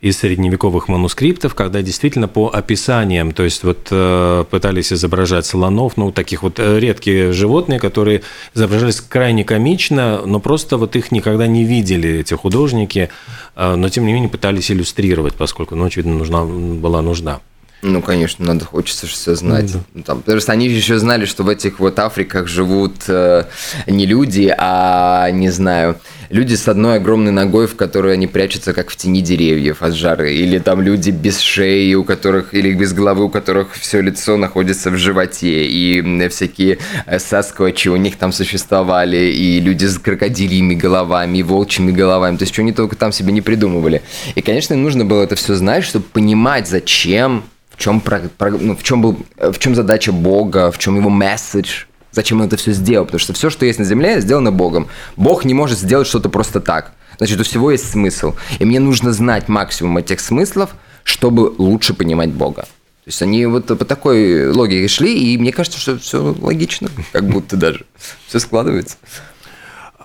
[0.00, 6.10] из средневековых манускриптов, когда действительно по описаниям, то есть вот э, пытались изображать слонов, ну,
[6.10, 8.22] таких вот э, редкие животные, которые
[8.54, 13.10] изображались крайне комично, но просто вот их никогда не видели, эти художники,
[13.56, 17.40] э, но тем не менее пытались иллюстрировать, поскольку, ну, очевидно, нужна, была нужда.
[17.82, 19.72] Ну, конечно, надо, хочется же все знать.
[19.72, 20.02] Ну, да.
[20.02, 23.44] Там, потому что они еще знали, что в этих вот Африках живут э,
[23.86, 28.90] не люди, а, не знаю, люди с одной огромной ногой, в которой они прячутся, как
[28.90, 30.34] в тени деревьев от жары.
[30.34, 34.90] Или там люди без шеи, у которых, или без головы, у которых все лицо находится
[34.90, 35.66] в животе.
[35.66, 41.92] И всякие э, сасквачи у них там существовали, и люди с крокодильями головами, и волчьими
[41.92, 42.36] головами.
[42.36, 44.02] То есть, что они только там себе не придумывали.
[44.34, 47.44] И, конечно, нужно было это все знать, чтобы понимать, зачем
[47.80, 51.84] чем, про, про, ну, в чем, был, в чем задача Бога, в чем его месседж,
[52.12, 53.06] зачем он это все сделал.
[53.06, 54.88] Потому что все, что есть на земле, сделано Богом.
[55.16, 56.92] Бог не может сделать что-то просто так.
[57.18, 58.34] Значит, у всего есть смысл.
[58.58, 60.70] И мне нужно знать максимум этих смыслов,
[61.04, 62.62] чтобы лучше понимать Бога.
[62.62, 67.26] То есть они вот по такой логике шли, и мне кажется, что все логично, как
[67.28, 67.86] будто даже.
[68.28, 68.96] Все складывается.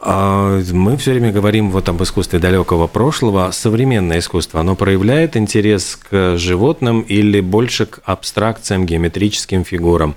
[0.01, 3.51] А, мы все время говорим вот об искусстве далекого прошлого.
[3.51, 10.15] Современное искусство, оно проявляет интерес к животным или больше к абстракциям, геометрическим фигурам?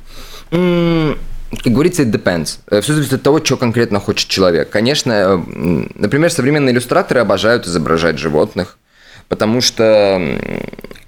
[0.51, 2.59] как говорится, it depends.
[2.71, 4.69] Э, Все зависит от того, что конкретно хочет человек.
[4.69, 5.39] Конечно, э,
[5.95, 8.77] например, современные иллюстраторы обожают изображать животных,
[9.29, 10.21] потому что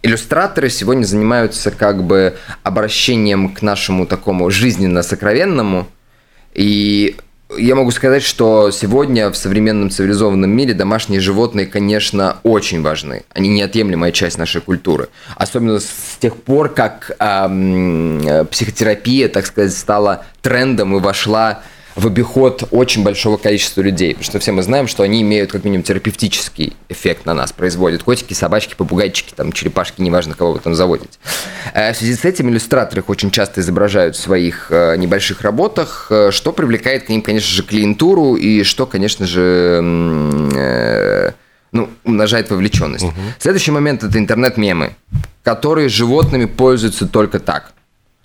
[0.02, 5.86] иллюстраторы сегодня занимаются как бы обращением к нашему такому жизненно сокровенному,
[6.54, 7.16] и
[7.56, 13.24] я могу сказать, что сегодня в современном цивилизованном мире домашние животные, конечно, очень важны.
[13.32, 15.08] Они неотъемлемая часть нашей культуры.
[15.36, 21.62] Особенно с тех пор, как эм, психотерапия, так сказать, стала трендом и вошла
[21.96, 24.14] в обиход очень большого количества людей.
[24.14, 28.02] Потому что все мы знаем, что они имеют как минимум терапевтический эффект на нас, производят
[28.02, 31.18] котики, собачки, попугайчики, там, черепашки, неважно, кого вы там заводите.
[31.74, 36.06] Э, в связи с этим иллюстраторы их очень часто изображают в своих э, небольших работах,
[36.10, 39.80] э, что привлекает к ним, конечно же, клиентуру и что, конечно же,
[41.72, 43.04] ну, умножает вовлеченность.
[43.04, 43.14] Угу.
[43.38, 44.96] Следующий момент– это интернет-мемы,
[45.44, 47.72] которые животными пользуются только так–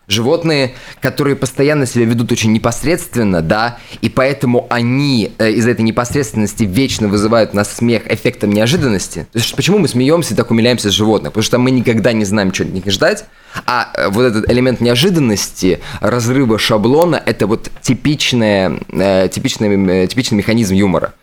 [0.08, 6.64] Животные, которые постоянно себя ведут очень непосредственно, да, и поэтому они э, из этой непосредственности
[6.64, 9.28] вечно вызывают нас смех эффектом неожиданности.
[9.32, 11.34] То есть почему мы смеемся и так умиляемся с животных?
[11.34, 13.26] Потому что мы никогда не знаем, что от них ждать,
[13.66, 20.38] а э, вот этот элемент неожиданности, разрыва шаблона, это вот типичная, э, типичный, э, типичный
[20.38, 21.14] механизм юмора.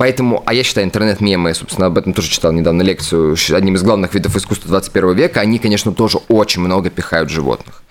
[0.00, 4.14] Поэтому, а я считаю, интернет-мемы, собственно, об этом тоже читал недавно лекцию, одним из главных
[4.14, 7.82] видов искусства 21 века, они, конечно, тоже очень много пихают животных.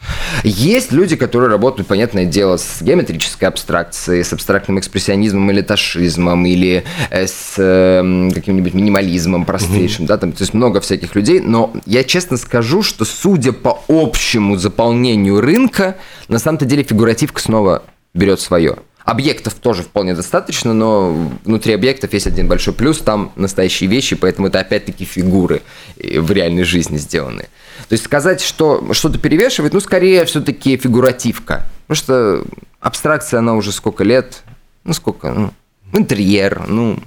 [0.43, 6.84] Есть люди, которые работают, понятное дело, с геометрической абстракцией, с абстрактным экспрессионизмом или ташизмом, или
[7.12, 10.08] э, с э, каким-нибудь минимализмом простейшим, mm-hmm.
[10.08, 14.58] да, там, то есть много всяких людей, но я честно скажу, что судя по общему
[14.58, 15.95] заполнению рынка,
[16.28, 17.84] на самом-то деле фигуративка снова
[18.15, 18.78] берет свое.
[19.06, 24.48] Объектов тоже вполне достаточно, но внутри объектов есть один большой плюс, там настоящие вещи, поэтому
[24.48, 25.62] это опять-таки фигуры
[25.98, 27.50] э, в реальной жизни сделанные.
[27.88, 31.66] То есть сказать, что что-то перевешивает, ну, скорее все-таки фигуративка.
[31.88, 32.46] Потому что
[32.82, 34.44] абстракция, она уже сколько лет,
[34.84, 35.54] ну, сколько, ну,
[35.94, 37.00] интерьер, ну,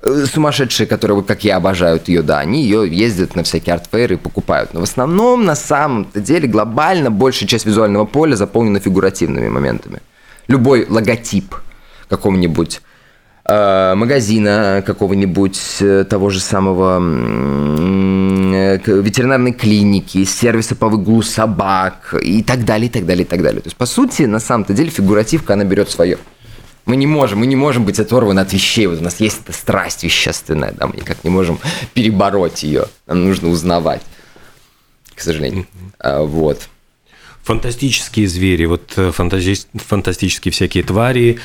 [0.00, 4.18] э, сумасшедшие, которые, как я, обожают ее, да, они ее ездят на всякие артфейры и
[4.18, 4.72] покупают.
[4.72, 10.00] Но в основном, на самом деле, глобально большая часть визуального поля заполнена фигуративными моментами
[10.48, 11.54] любой логотип
[12.08, 12.80] какого-нибудь
[13.44, 22.42] э, магазина какого-нибудь э, того же самого э, ветеринарной клиники, сервиса по выгулу собак и
[22.42, 23.60] так далее, и так далее, и так далее.
[23.60, 26.18] То есть, по сути, на самом-то деле фигуративка, она берет свое.
[26.84, 28.86] Мы не можем, мы не можем быть оторваны от вещей.
[28.88, 31.60] Вот у нас есть эта страсть вещественная, да, мы никак не можем
[31.94, 32.86] перебороть ее.
[33.06, 34.02] Нам нужно узнавать,
[35.14, 35.66] к сожалению.
[35.98, 36.68] А, вот.
[37.42, 39.56] Фантастические звери, вот э, фантази...
[39.74, 41.40] фантастические всякие твари,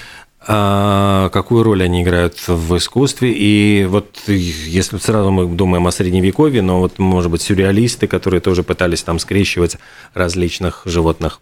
[0.50, 3.34] а какую роль они играют в искусстве?
[3.34, 8.64] И вот если сразу мы думаем о средневековье, но вот, может быть, сюрреалисты, которые тоже
[8.64, 9.78] пытались там скрещивать
[10.14, 11.42] различных животных.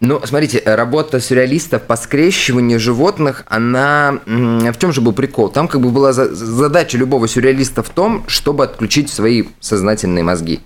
[0.00, 4.20] Ну, смотрите, работа сюрреалистов по скрещиванию животных, она...
[4.24, 5.48] В чем же был прикол?
[5.48, 10.60] Там как бы была задача любого сюрреалиста в том, чтобы отключить свои сознательные мозги.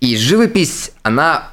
[0.00, 1.50] И живопись, она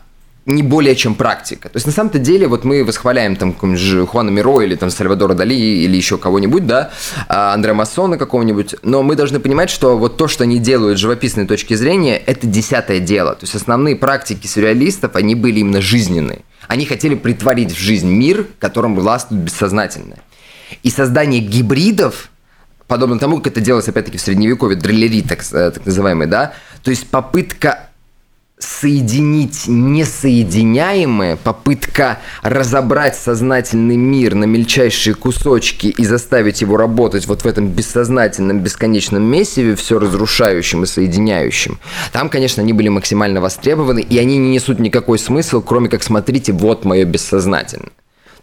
[0.48, 1.68] не более чем практика.
[1.68, 5.54] То есть на самом-то деле вот мы восхваляем там Хуана Миро или там Сальвадора Дали
[5.54, 6.92] или еще кого-нибудь, да,
[7.28, 11.02] а, Андре Массона какого-нибудь, но мы должны понимать, что вот то, что они делают с
[11.02, 13.34] живописной точки зрения, это десятое дело.
[13.34, 16.40] То есть основные практики сюрреалистов, они были именно жизненные.
[16.70, 20.20] Они хотели притворить в жизнь мир, которым властвует бессознательное.
[20.82, 22.30] И создание гибридов,
[22.88, 26.90] подобно тому, как это делалось, опять-таки, в Средневековье, дрелleri, так, э, так называемые, да, то
[26.90, 27.87] есть попытка
[28.60, 37.46] соединить несоединяемое, попытка разобрать сознательный мир на мельчайшие кусочки и заставить его работать вот в
[37.46, 41.80] этом бессознательном бесконечном месиве, все разрушающим и соединяющим.
[42.12, 46.52] Там, конечно, они были максимально востребованы, и они не несут никакой смысл, кроме как смотрите,
[46.52, 47.92] вот мое бессознательное.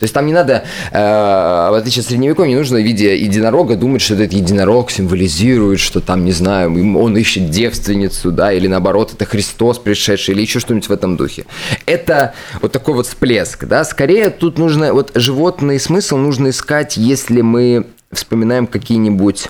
[0.05, 4.03] То есть там не надо, э, в отличие от средневековья, не нужно, видя единорога, думать,
[4.03, 9.25] что этот единорог символизирует, что там, не знаю, он ищет девственницу, да, или наоборот, это
[9.25, 11.47] Христос пришедший, или еще что-нибудь в этом духе.
[11.87, 13.83] Это вот такой вот всплеск, да.
[13.83, 19.49] Скорее тут нужно, вот животный смысл нужно искать, если мы вспоминаем какие-нибудь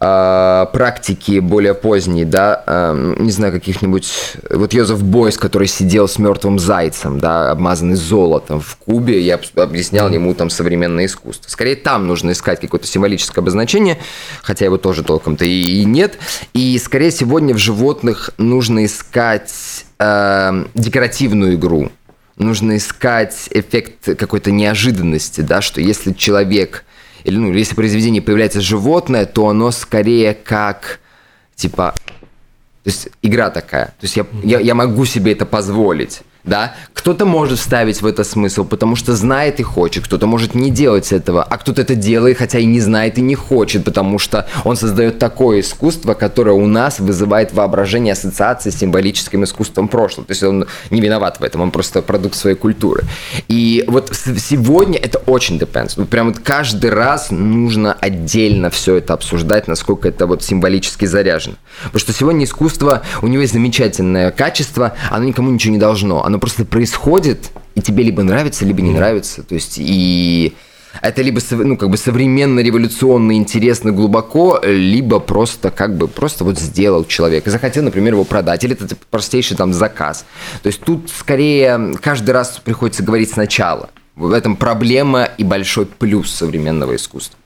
[0.00, 4.36] э, практики более поздние, да, э, не знаю, каких-нибудь...
[4.50, 10.08] Вот Йозеф Бойс, который сидел с мертвым зайцем, да, обмазанный золотом в Кубе, я объяснял
[10.08, 11.48] ему там современное искусство.
[11.50, 13.98] Скорее там нужно искать какое-то символическое обозначение,
[14.42, 16.18] хотя его тоже толком-то и, и нет.
[16.54, 21.90] И скорее сегодня в животных нужно искать э, декоративную игру,
[22.36, 26.84] нужно искать эффект какой-то неожиданности, да, что если человек
[27.24, 31.00] или ну, если в произведении появляется животное, то оно скорее как,
[31.54, 31.94] типа,
[32.82, 33.86] то есть игра такая.
[33.86, 38.24] То есть я, я, я могу себе это позволить да, кто-то может вставить в это
[38.24, 42.38] смысл, потому что знает и хочет, кто-то может не делать этого, а кто-то это делает,
[42.38, 46.66] хотя и не знает и не хочет, потому что он создает такое искусство, которое у
[46.66, 50.26] нас вызывает воображение, ассоциации с символическим искусством прошлого.
[50.26, 53.04] То есть он не виноват в этом, он просто продукт своей культуры.
[53.48, 55.94] И вот сегодня это очень depends.
[55.96, 61.56] Ну, прям вот каждый раз нужно отдельно все это обсуждать, насколько это вот символически заряжено.
[61.84, 66.38] Потому что сегодня искусство, у него есть замечательное качество, оно никому ничего не должно оно
[66.38, 69.42] просто происходит, и тебе либо нравится, либо не нравится.
[69.42, 70.54] То есть и
[71.02, 76.58] это либо ну, как бы современно, революционно, интересно, глубоко, либо просто как бы просто вот
[76.58, 77.46] сделал человек.
[77.46, 78.64] И захотел, например, его продать.
[78.64, 80.24] Или это типа, простейший там заказ.
[80.62, 83.90] То есть тут скорее каждый раз приходится говорить сначала.
[84.14, 87.38] В этом проблема и большой плюс современного искусства.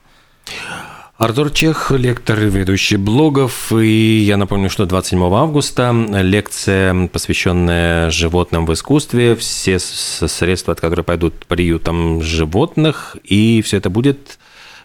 [1.17, 3.71] Артур Чех, лектор и ведущий блогов.
[3.71, 9.37] И я напомню, что 27 августа лекция, посвященная животным в искусстве.
[9.37, 13.15] Все средства, от которых пойдут приютам животных.
[13.23, 14.39] И все это будет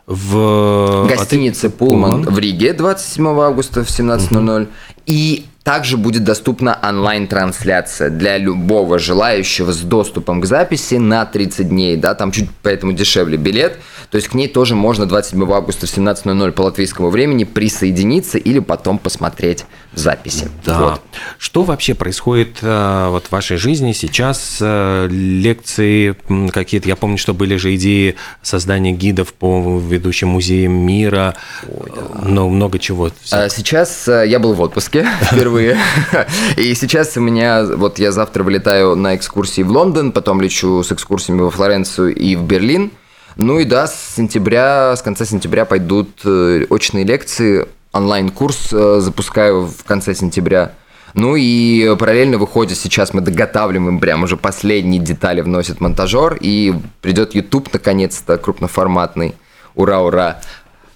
[0.07, 4.63] в гостинице Пулман в Риге 27 августа в 17.00.
[4.63, 4.69] Угу.
[5.07, 11.97] И также будет доступна онлайн-трансляция для любого желающего с доступом к записи на 30 дней,
[11.97, 13.79] да, там чуть поэтому дешевле билет,
[14.11, 18.59] то есть к ней тоже можно 27 августа в 17.00 по латвийскому времени присоединиться или
[18.59, 20.49] потом посмотреть в записи.
[20.65, 20.79] Да.
[20.79, 21.03] Вот.
[21.39, 24.59] Что вообще происходит э, вот в вашей жизни сейчас?
[24.61, 26.17] Э, лекции
[26.51, 31.37] какие-то, я помню, что были же идеи создания гидов по ведущим музеям мира,
[31.69, 32.29] Ой, да.
[32.29, 33.11] но много чего.
[33.31, 35.07] А сейчас э, я был в отпуске
[35.51, 35.79] впервые,
[36.57, 40.93] и сейчас у меня, вот я завтра вылетаю на экскурсии в Лондон, потом лечу с
[40.93, 42.93] экскурсиями во Флоренцию и в Берлин,
[43.37, 49.83] ну и да, с сентября, с конца сентября пойдут очные лекции онлайн-курс э, запускаю в
[49.85, 50.73] конце сентября.
[51.15, 57.35] Ну и параллельно выходит сейчас, мы доготавливаем прям уже последние детали, вносит монтажер, и придет
[57.35, 59.35] YouTube наконец-то крупноформатный.
[59.75, 60.41] Ура, ура!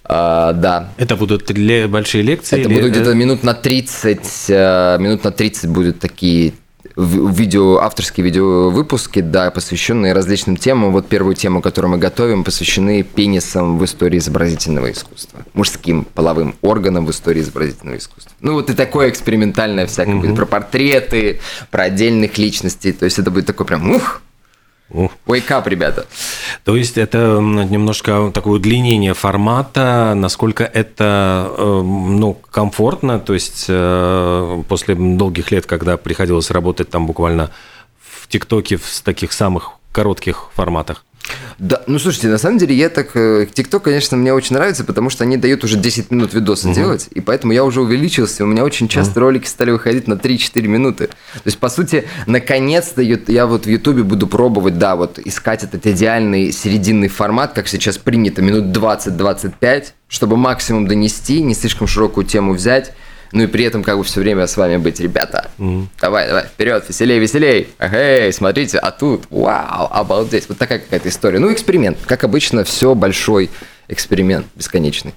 [0.07, 0.89] А, да.
[0.97, 1.51] Это будут
[1.89, 2.59] большие лекции?
[2.59, 2.75] Это или...
[2.75, 6.53] будут где-то минут на 30, э, минут на 30 будут такие
[6.95, 10.91] видео, авторские видеовыпуски, да, посвященные различным темам.
[10.91, 15.41] Вот первую тему, которую мы готовим, посвящены пенисам в истории изобразительного искусства.
[15.53, 18.31] Мужским половым органам в истории изобразительного искусства.
[18.39, 20.21] Ну вот и такое экспериментальное всякое угу.
[20.21, 22.93] будет про портреты, про отдельных личностей.
[22.93, 24.21] То есть это будет такой прям ух,
[24.89, 26.05] Wake up, ребята.
[26.63, 34.63] То есть это немножко такое удлинение формата, насколько это э, ну, комфортно, то есть э,
[34.67, 37.49] после долгих лет, когда приходилось работать там буквально
[37.99, 41.03] в ТикТоке в таких самых коротких форматах.
[41.57, 43.15] Да, ну слушайте, на самом деле я так...
[43.15, 46.75] Э, ТикТок, конечно, мне очень нравится, потому что они дают уже 10 минут видоса угу.
[46.75, 49.19] делать, и поэтому я уже увеличился, у меня очень часто угу.
[49.21, 51.07] ролики стали выходить на 3-4 минуты.
[51.07, 55.85] То есть, по сути, наконец-то я вот в Ютубе буду пробовать, да, вот искать этот
[55.85, 62.53] идеальный серединный формат, как сейчас принято, минут 20-25, чтобы максимум донести, не слишком широкую тему
[62.53, 62.93] взять,
[63.31, 65.49] ну и при этом как бы все время с вами быть, ребята.
[65.57, 65.87] Mm-hmm.
[66.01, 67.69] Давай, давай, вперед, веселей, веселей.
[67.79, 70.47] Эй, смотрите, а тут, вау, обалдеть.
[70.49, 71.39] Вот такая какая-то история.
[71.39, 71.97] Ну, эксперимент.
[72.05, 73.49] Как обычно, все большой
[73.87, 75.13] эксперимент, бесконечный.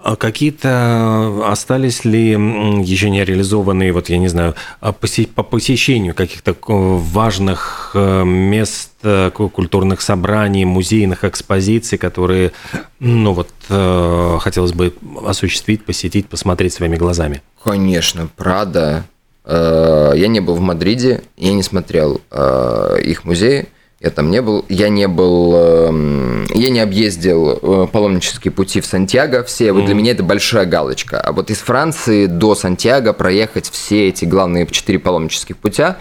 [0.00, 6.56] А какие-то остались ли еще не реализованные, вот я не знаю, а по посещению каких-то
[6.68, 12.52] важных э, мест, э, культурных собраний, музейных экспозиций, которые,
[13.00, 14.94] ну вот, э, хотелось бы
[15.26, 17.42] осуществить, посетить, посмотреть своими глазами?
[17.62, 19.04] Конечно, Прада.
[19.46, 22.20] Я не был в Мадриде, я не смотрел
[23.02, 23.68] их музеи.
[24.00, 28.86] Я там не был, я не был, эм, я не объездил э, паломнические пути в
[28.86, 29.72] Сантьяго все.
[29.72, 29.86] Вот mm.
[29.86, 31.20] для меня это большая галочка.
[31.20, 35.98] А вот из Франции до Сантьяго проехать все эти главные четыре паломнических путя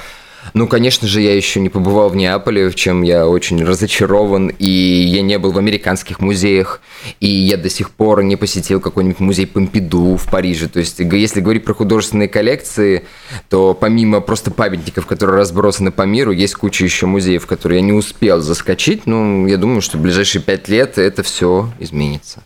[0.53, 4.67] ну, конечно же, я еще не побывал в Неаполе, в чем я очень разочарован, и
[4.67, 6.81] я не был в американских музеях,
[7.19, 10.67] и я до сих пор не посетил какой-нибудь музей Помпиду в Париже.
[10.67, 13.03] То есть, если говорить про художественные коллекции,
[13.49, 17.93] то помимо просто памятников, которые разбросаны по миру, есть куча еще музеев, которые я не
[17.93, 19.05] успел заскочить.
[19.05, 22.43] Ну, я думаю, что в ближайшие пять лет это все изменится.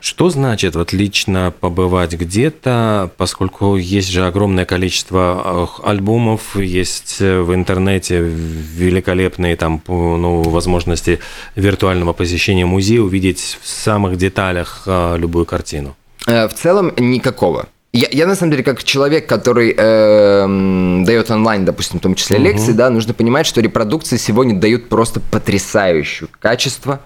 [0.00, 7.54] Что значит вот лично побывать где-то, поскольку есть же огромное количество альбомов, есть э, в
[7.54, 11.20] интернете великолепные там ну, возможности
[11.54, 15.94] виртуального посещения музея, увидеть в самых деталях а, любую картину?
[16.26, 17.66] Э, в целом никакого.
[17.92, 22.36] Я, я на самом деле как человек, который э, дает онлайн, допустим, в том числе
[22.36, 22.44] угу.
[22.44, 27.00] лекции, да, нужно понимать, что репродукции сегодня дают просто потрясающее качество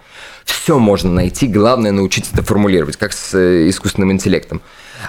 [0.44, 4.60] все можно найти, главное научиться это формулировать, как с э, искусственным интеллектом.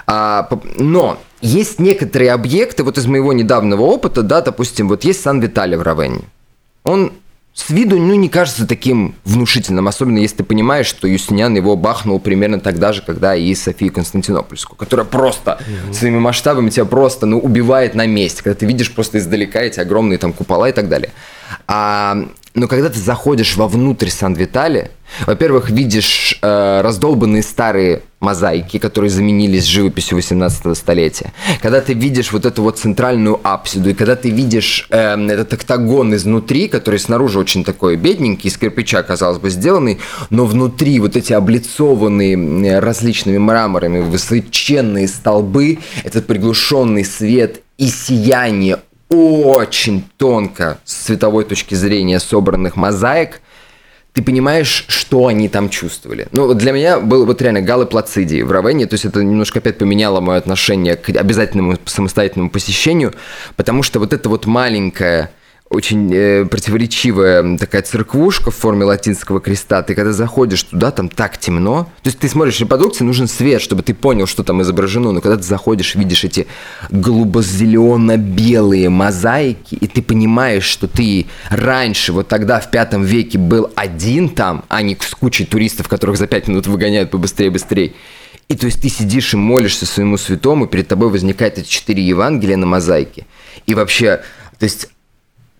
[0.06, 5.76] А, но есть некоторые объекты, вот из моего недавнего опыта, да, допустим, вот есть Сан-Виталий
[5.76, 6.24] в Равенне.
[6.84, 7.12] Он
[7.56, 12.20] с виду, ну, не кажется таким внушительным, особенно если ты понимаешь, что Юстиниан его бахнул
[12.20, 15.92] примерно тогда же, когда и Софию Константинопольскую, которая просто mm-hmm.
[15.94, 20.18] своими масштабами тебя просто, ну, убивает на месте, когда ты видишь просто издалека эти огромные
[20.18, 21.12] там купола и так далее.
[21.66, 24.90] А но когда ты заходишь вовнутрь Сан-Витали,
[25.26, 31.32] во-первых, видишь э, раздолбанные старые мозаики, которые заменились живописью 18 столетия.
[31.60, 36.14] Когда ты видишь вот эту вот центральную апсиду, и когда ты видишь э, этот октагон
[36.14, 40.00] изнутри, который снаружи очень такой бедненький, из кирпича, казалось бы, сделанный,
[40.30, 48.78] но внутри вот эти облицованные различными мраморами высоченные столбы, этот приглушенный свет и сияние
[49.08, 53.40] очень тонко с цветовой точки зрения собранных мозаик,
[54.12, 56.26] ты понимаешь, что они там чувствовали.
[56.32, 59.58] Ну, вот для меня был вот реально Галы Плацидии в Равенне, то есть это немножко
[59.58, 63.12] опять поменяло мое отношение к обязательному самостоятельному посещению,
[63.56, 65.30] потому что вот это вот маленькое
[65.68, 69.82] очень э, противоречивая такая церквушка в форме латинского креста.
[69.82, 71.90] Ты когда заходишь туда, там так темно.
[72.02, 75.10] То есть ты смотришь репродукции, нужен свет, чтобы ты понял, что там изображено.
[75.10, 76.46] Но когда ты заходишь, видишь эти
[76.90, 84.28] голубо-зелено-белые мозаики, и ты понимаешь, что ты раньше, вот тогда в пятом веке был один
[84.28, 87.94] там, а не с кучей туристов, которых за пять минут выгоняют побыстрее-быстрее.
[88.48, 92.56] И то есть ты сидишь и молишься своему святому, перед тобой возникают эти четыре Евангелия
[92.56, 93.26] на мозаике.
[93.66, 94.22] И вообще,
[94.60, 94.90] то есть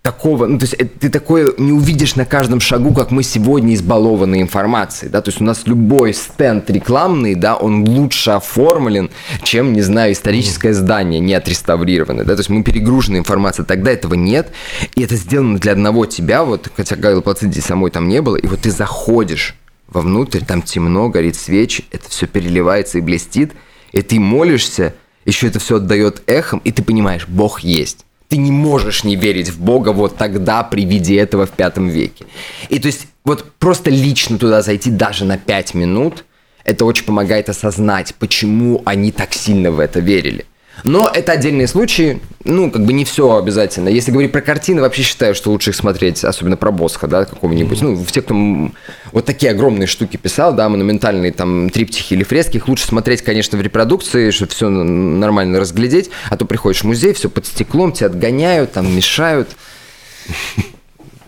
[0.06, 3.74] такого, ну, то есть э, ты такое не увидишь на каждом шагу, как мы сегодня
[3.74, 9.10] избалованы информацией, да, то есть у нас любой стенд рекламный, да, он лучше оформлен,
[9.42, 14.14] чем, не знаю, историческое здание, не отреставрированное, да, то есть мы перегружены информацией, тогда этого
[14.14, 14.52] нет,
[14.94, 18.46] и это сделано для одного тебя, вот, хотя Гайлы Плациди самой там не было, и
[18.46, 19.56] вот ты заходишь
[19.88, 23.54] вовнутрь, там темно, горит свечи, это все переливается и блестит,
[23.90, 24.94] и ты молишься,
[25.24, 29.50] еще это все отдает эхом, и ты понимаешь, Бог есть ты не можешь не верить
[29.50, 32.24] в Бога вот тогда при виде этого в пятом веке.
[32.68, 36.24] И то есть вот просто лично туда зайти даже на пять минут,
[36.64, 40.46] это очень помогает осознать, почему они так сильно в это верили.
[40.84, 43.88] Но это отдельные случаи, ну, как бы не все обязательно.
[43.88, 47.78] Если говорить про картины, вообще считаю, что лучше их смотреть, особенно про Босха, да, какого-нибудь.
[47.78, 47.96] Mm-hmm.
[47.96, 48.70] Ну, все, кто
[49.12, 53.58] вот такие огромные штуки писал, да, монументальные там триптихи или фрески, их лучше смотреть, конечно,
[53.58, 58.06] в репродукции, чтобы все нормально разглядеть, а то приходишь в музей, все под стеклом, тебя
[58.06, 59.48] отгоняют, там мешают.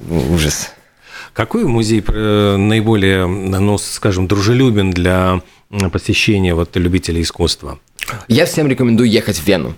[0.09, 0.71] Ужас.
[1.39, 5.41] Какой музей э, наиболее, ну, скажем, дружелюбен для
[5.93, 7.79] посещения вот любителей искусства?
[8.27, 9.77] Я всем рекомендую ехать в Вену.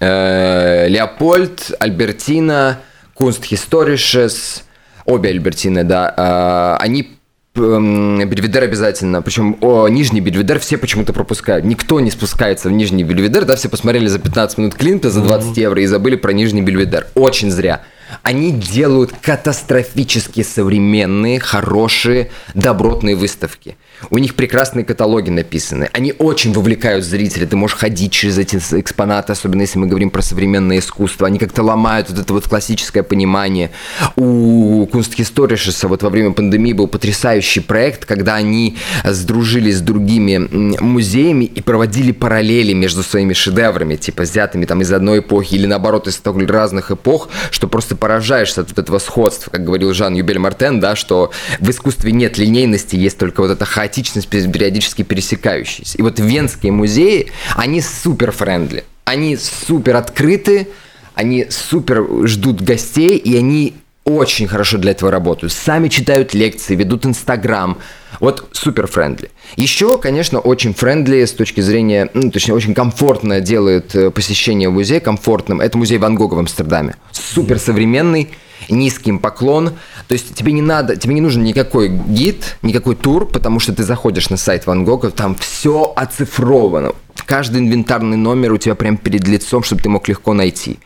[0.00, 2.80] Э, Леопольд, Альбертина,
[3.14, 4.64] Кунстхисторишес,
[5.06, 7.16] обе Альбертины, да, э, они
[7.54, 9.22] Бельведер обязательно.
[9.22, 11.64] Причем о, Нижний Бельведер все почему-то пропускают.
[11.64, 13.46] Никто не спускается в Нижний Бельведер.
[13.46, 17.06] Да, все посмотрели за 15 минут Клинта за 20 евро и забыли про Нижний Бельведер.
[17.14, 17.80] Очень зря.
[18.22, 23.76] Они делают катастрофически современные, хорошие, добротные выставки.
[24.10, 25.90] У них прекрасные каталоги написаны.
[25.92, 27.46] Они очень вовлекают зрителя.
[27.46, 31.26] Ты можешь ходить через эти экспонаты, особенно если мы говорим про современное искусство.
[31.26, 33.70] Они как-то ломают вот это вот классическое понимание.
[34.16, 40.38] У Kunsthistorisches а вот во время пандемии был потрясающий проект, когда они сдружились с другими
[40.80, 46.06] музеями и проводили параллели между своими шедеврами, типа взятыми там из одной эпохи или наоборот
[46.08, 50.94] из столь разных эпох, что просто поражаешься от этого сходства, как говорил Жан-Юбер Мартен, да,
[50.94, 55.98] что в искусстве нет линейности, есть только вот эта хаотичность, периодически пересекающаяся.
[55.98, 60.68] И вот венские музеи, они супер friendly, они супер открыты,
[61.14, 63.74] они супер ждут гостей, и они
[64.04, 65.52] очень хорошо для этого работают.
[65.52, 67.78] Сами читают лекции, ведут Инстаграм.
[68.20, 69.30] Вот супер friendly.
[69.56, 75.00] Еще, конечно, очень friendly с точки зрения, ну, точнее, очень комфортно делает э, посещение музея
[75.00, 75.60] комфортным.
[75.60, 76.96] Это музей Ван Гога в Амстердаме.
[77.12, 78.30] Супер современный,
[78.68, 79.70] низкий поклон.
[80.06, 83.82] То есть тебе не надо, тебе не нужен никакой гид, никакой тур, потому что ты
[83.82, 86.92] заходишь на сайт Ван Гога, там все оцифровано.
[87.26, 90.78] Каждый инвентарный номер у тебя прям перед лицом, чтобы ты мог легко найти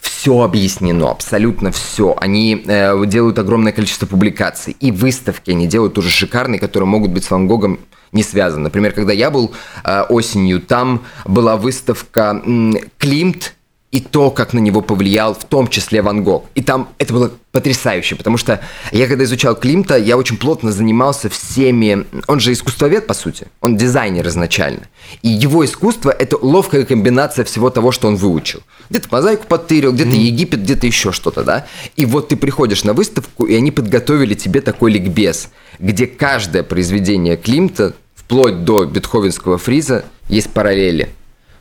[0.00, 2.16] все объяснено, абсолютно все.
[2.18, 4.76] Они э, делают огромное количество публикаций.
[4.80, 7.80] И выставки они делают тоже шикарные, которые могут быть с Ван Гогом
[8.12, 8.64] не связаны.
[8.64, 9.52] Например, когда я был
[9.84, 13.54] э, осенью, там была выставка э, Климт
[13.90, 16.46] и то, как на него повлиял, в том числе Ван Гог.
[16.54, 18.60] И там это было потрясающе, потому что
[18.92, 22.06] я когда изучал Климта, я очень плотно занимался всеми...
[22.28, 24.82] Он же искусствовед, по сути, он дизайнер изначально.
[25.22, 28.62] И его искусство– это ловкая комбинация всего того, что он выучил.
[28.90, 30.20] Где-то мозаику подтырил, где-то mm.
[30.20, 31.66] Египет, где-то еще что-то, да?
[31.96, 35.48] И вот ты приходишь на выставку, и они подготовили тебе такой ликбез,
[35.80, 41.10] где каждое произведение Климта, вплоть до бетховенского фриза, есть параллели–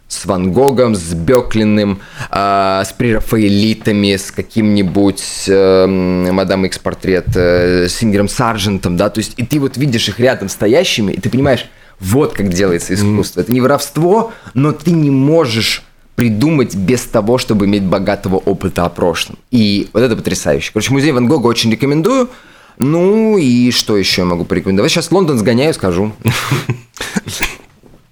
[0.09, 2.01] с Ван Гогом, с Беклиным,
[2.31, 9.19] э, с прерафаэлитами, с каким-нибудь э, Мадам Икс портрет, э, с Ингером Саржентом, да, то
[9.19, 13.39] есть и ты вот видишь их рядом стоящими, и ты понимаешь, вот как делается искусство.
[13.39, 13.43] Mm.
[13.43, 15.83] Это не воровство, но ты не можешь
[16.15, 19.37] придумать без того, чтобы иметь богатого опыта о прошлом.
[19.51, 20.71] И вот это потрясающе.
[20.73, 22.29] Короче, музей Ван Гога очень рекомендую.
[22.77, 24.91] Ну и что еще я могу порекомендовать?
[24.91, 26.13] Сейчас Лондон сгоняю, скажу.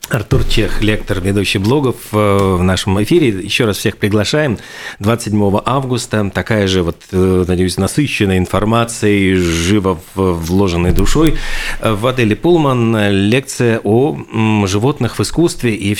[0.10, 3.28] Артур Чех, лектор, ведущий блогов э, в нашем эфире.
[3.28, 4.58] Еще раз всех приглашаем.
[5.00, 6.32] 27 августа.
[6.34, 11.36] Такая же, вот, э, надеюсь, насыщенная информацией, живо вложенной душой.
[11.82, 14.18] Э, в отеле «Пулман» лекция о
[14.66, 15.94] животных в искусстве и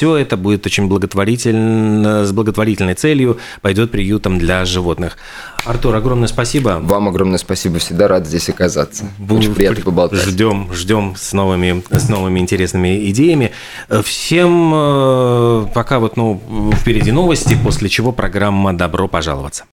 [0.00, 5.18] все это будет очень благотворительно, с благотворительной целью, пойдет приютом для животных.
[5.66, 6.78] Артур, огромное спасибо.
[6.80, 9.04] Вам огромное спасибо, всегда рад здесь оказаться.
[9.18, 10.20] Буду очень приятно поболтать.
[10.20, 13.49] Ждем, ждем с новыми, с новыми интересными идеями.
[13.88, 16.40] Э, всем э, пока вот, ну,
[16.74, 19.64] впереди новости, после чего программа «Добро пожаловаться».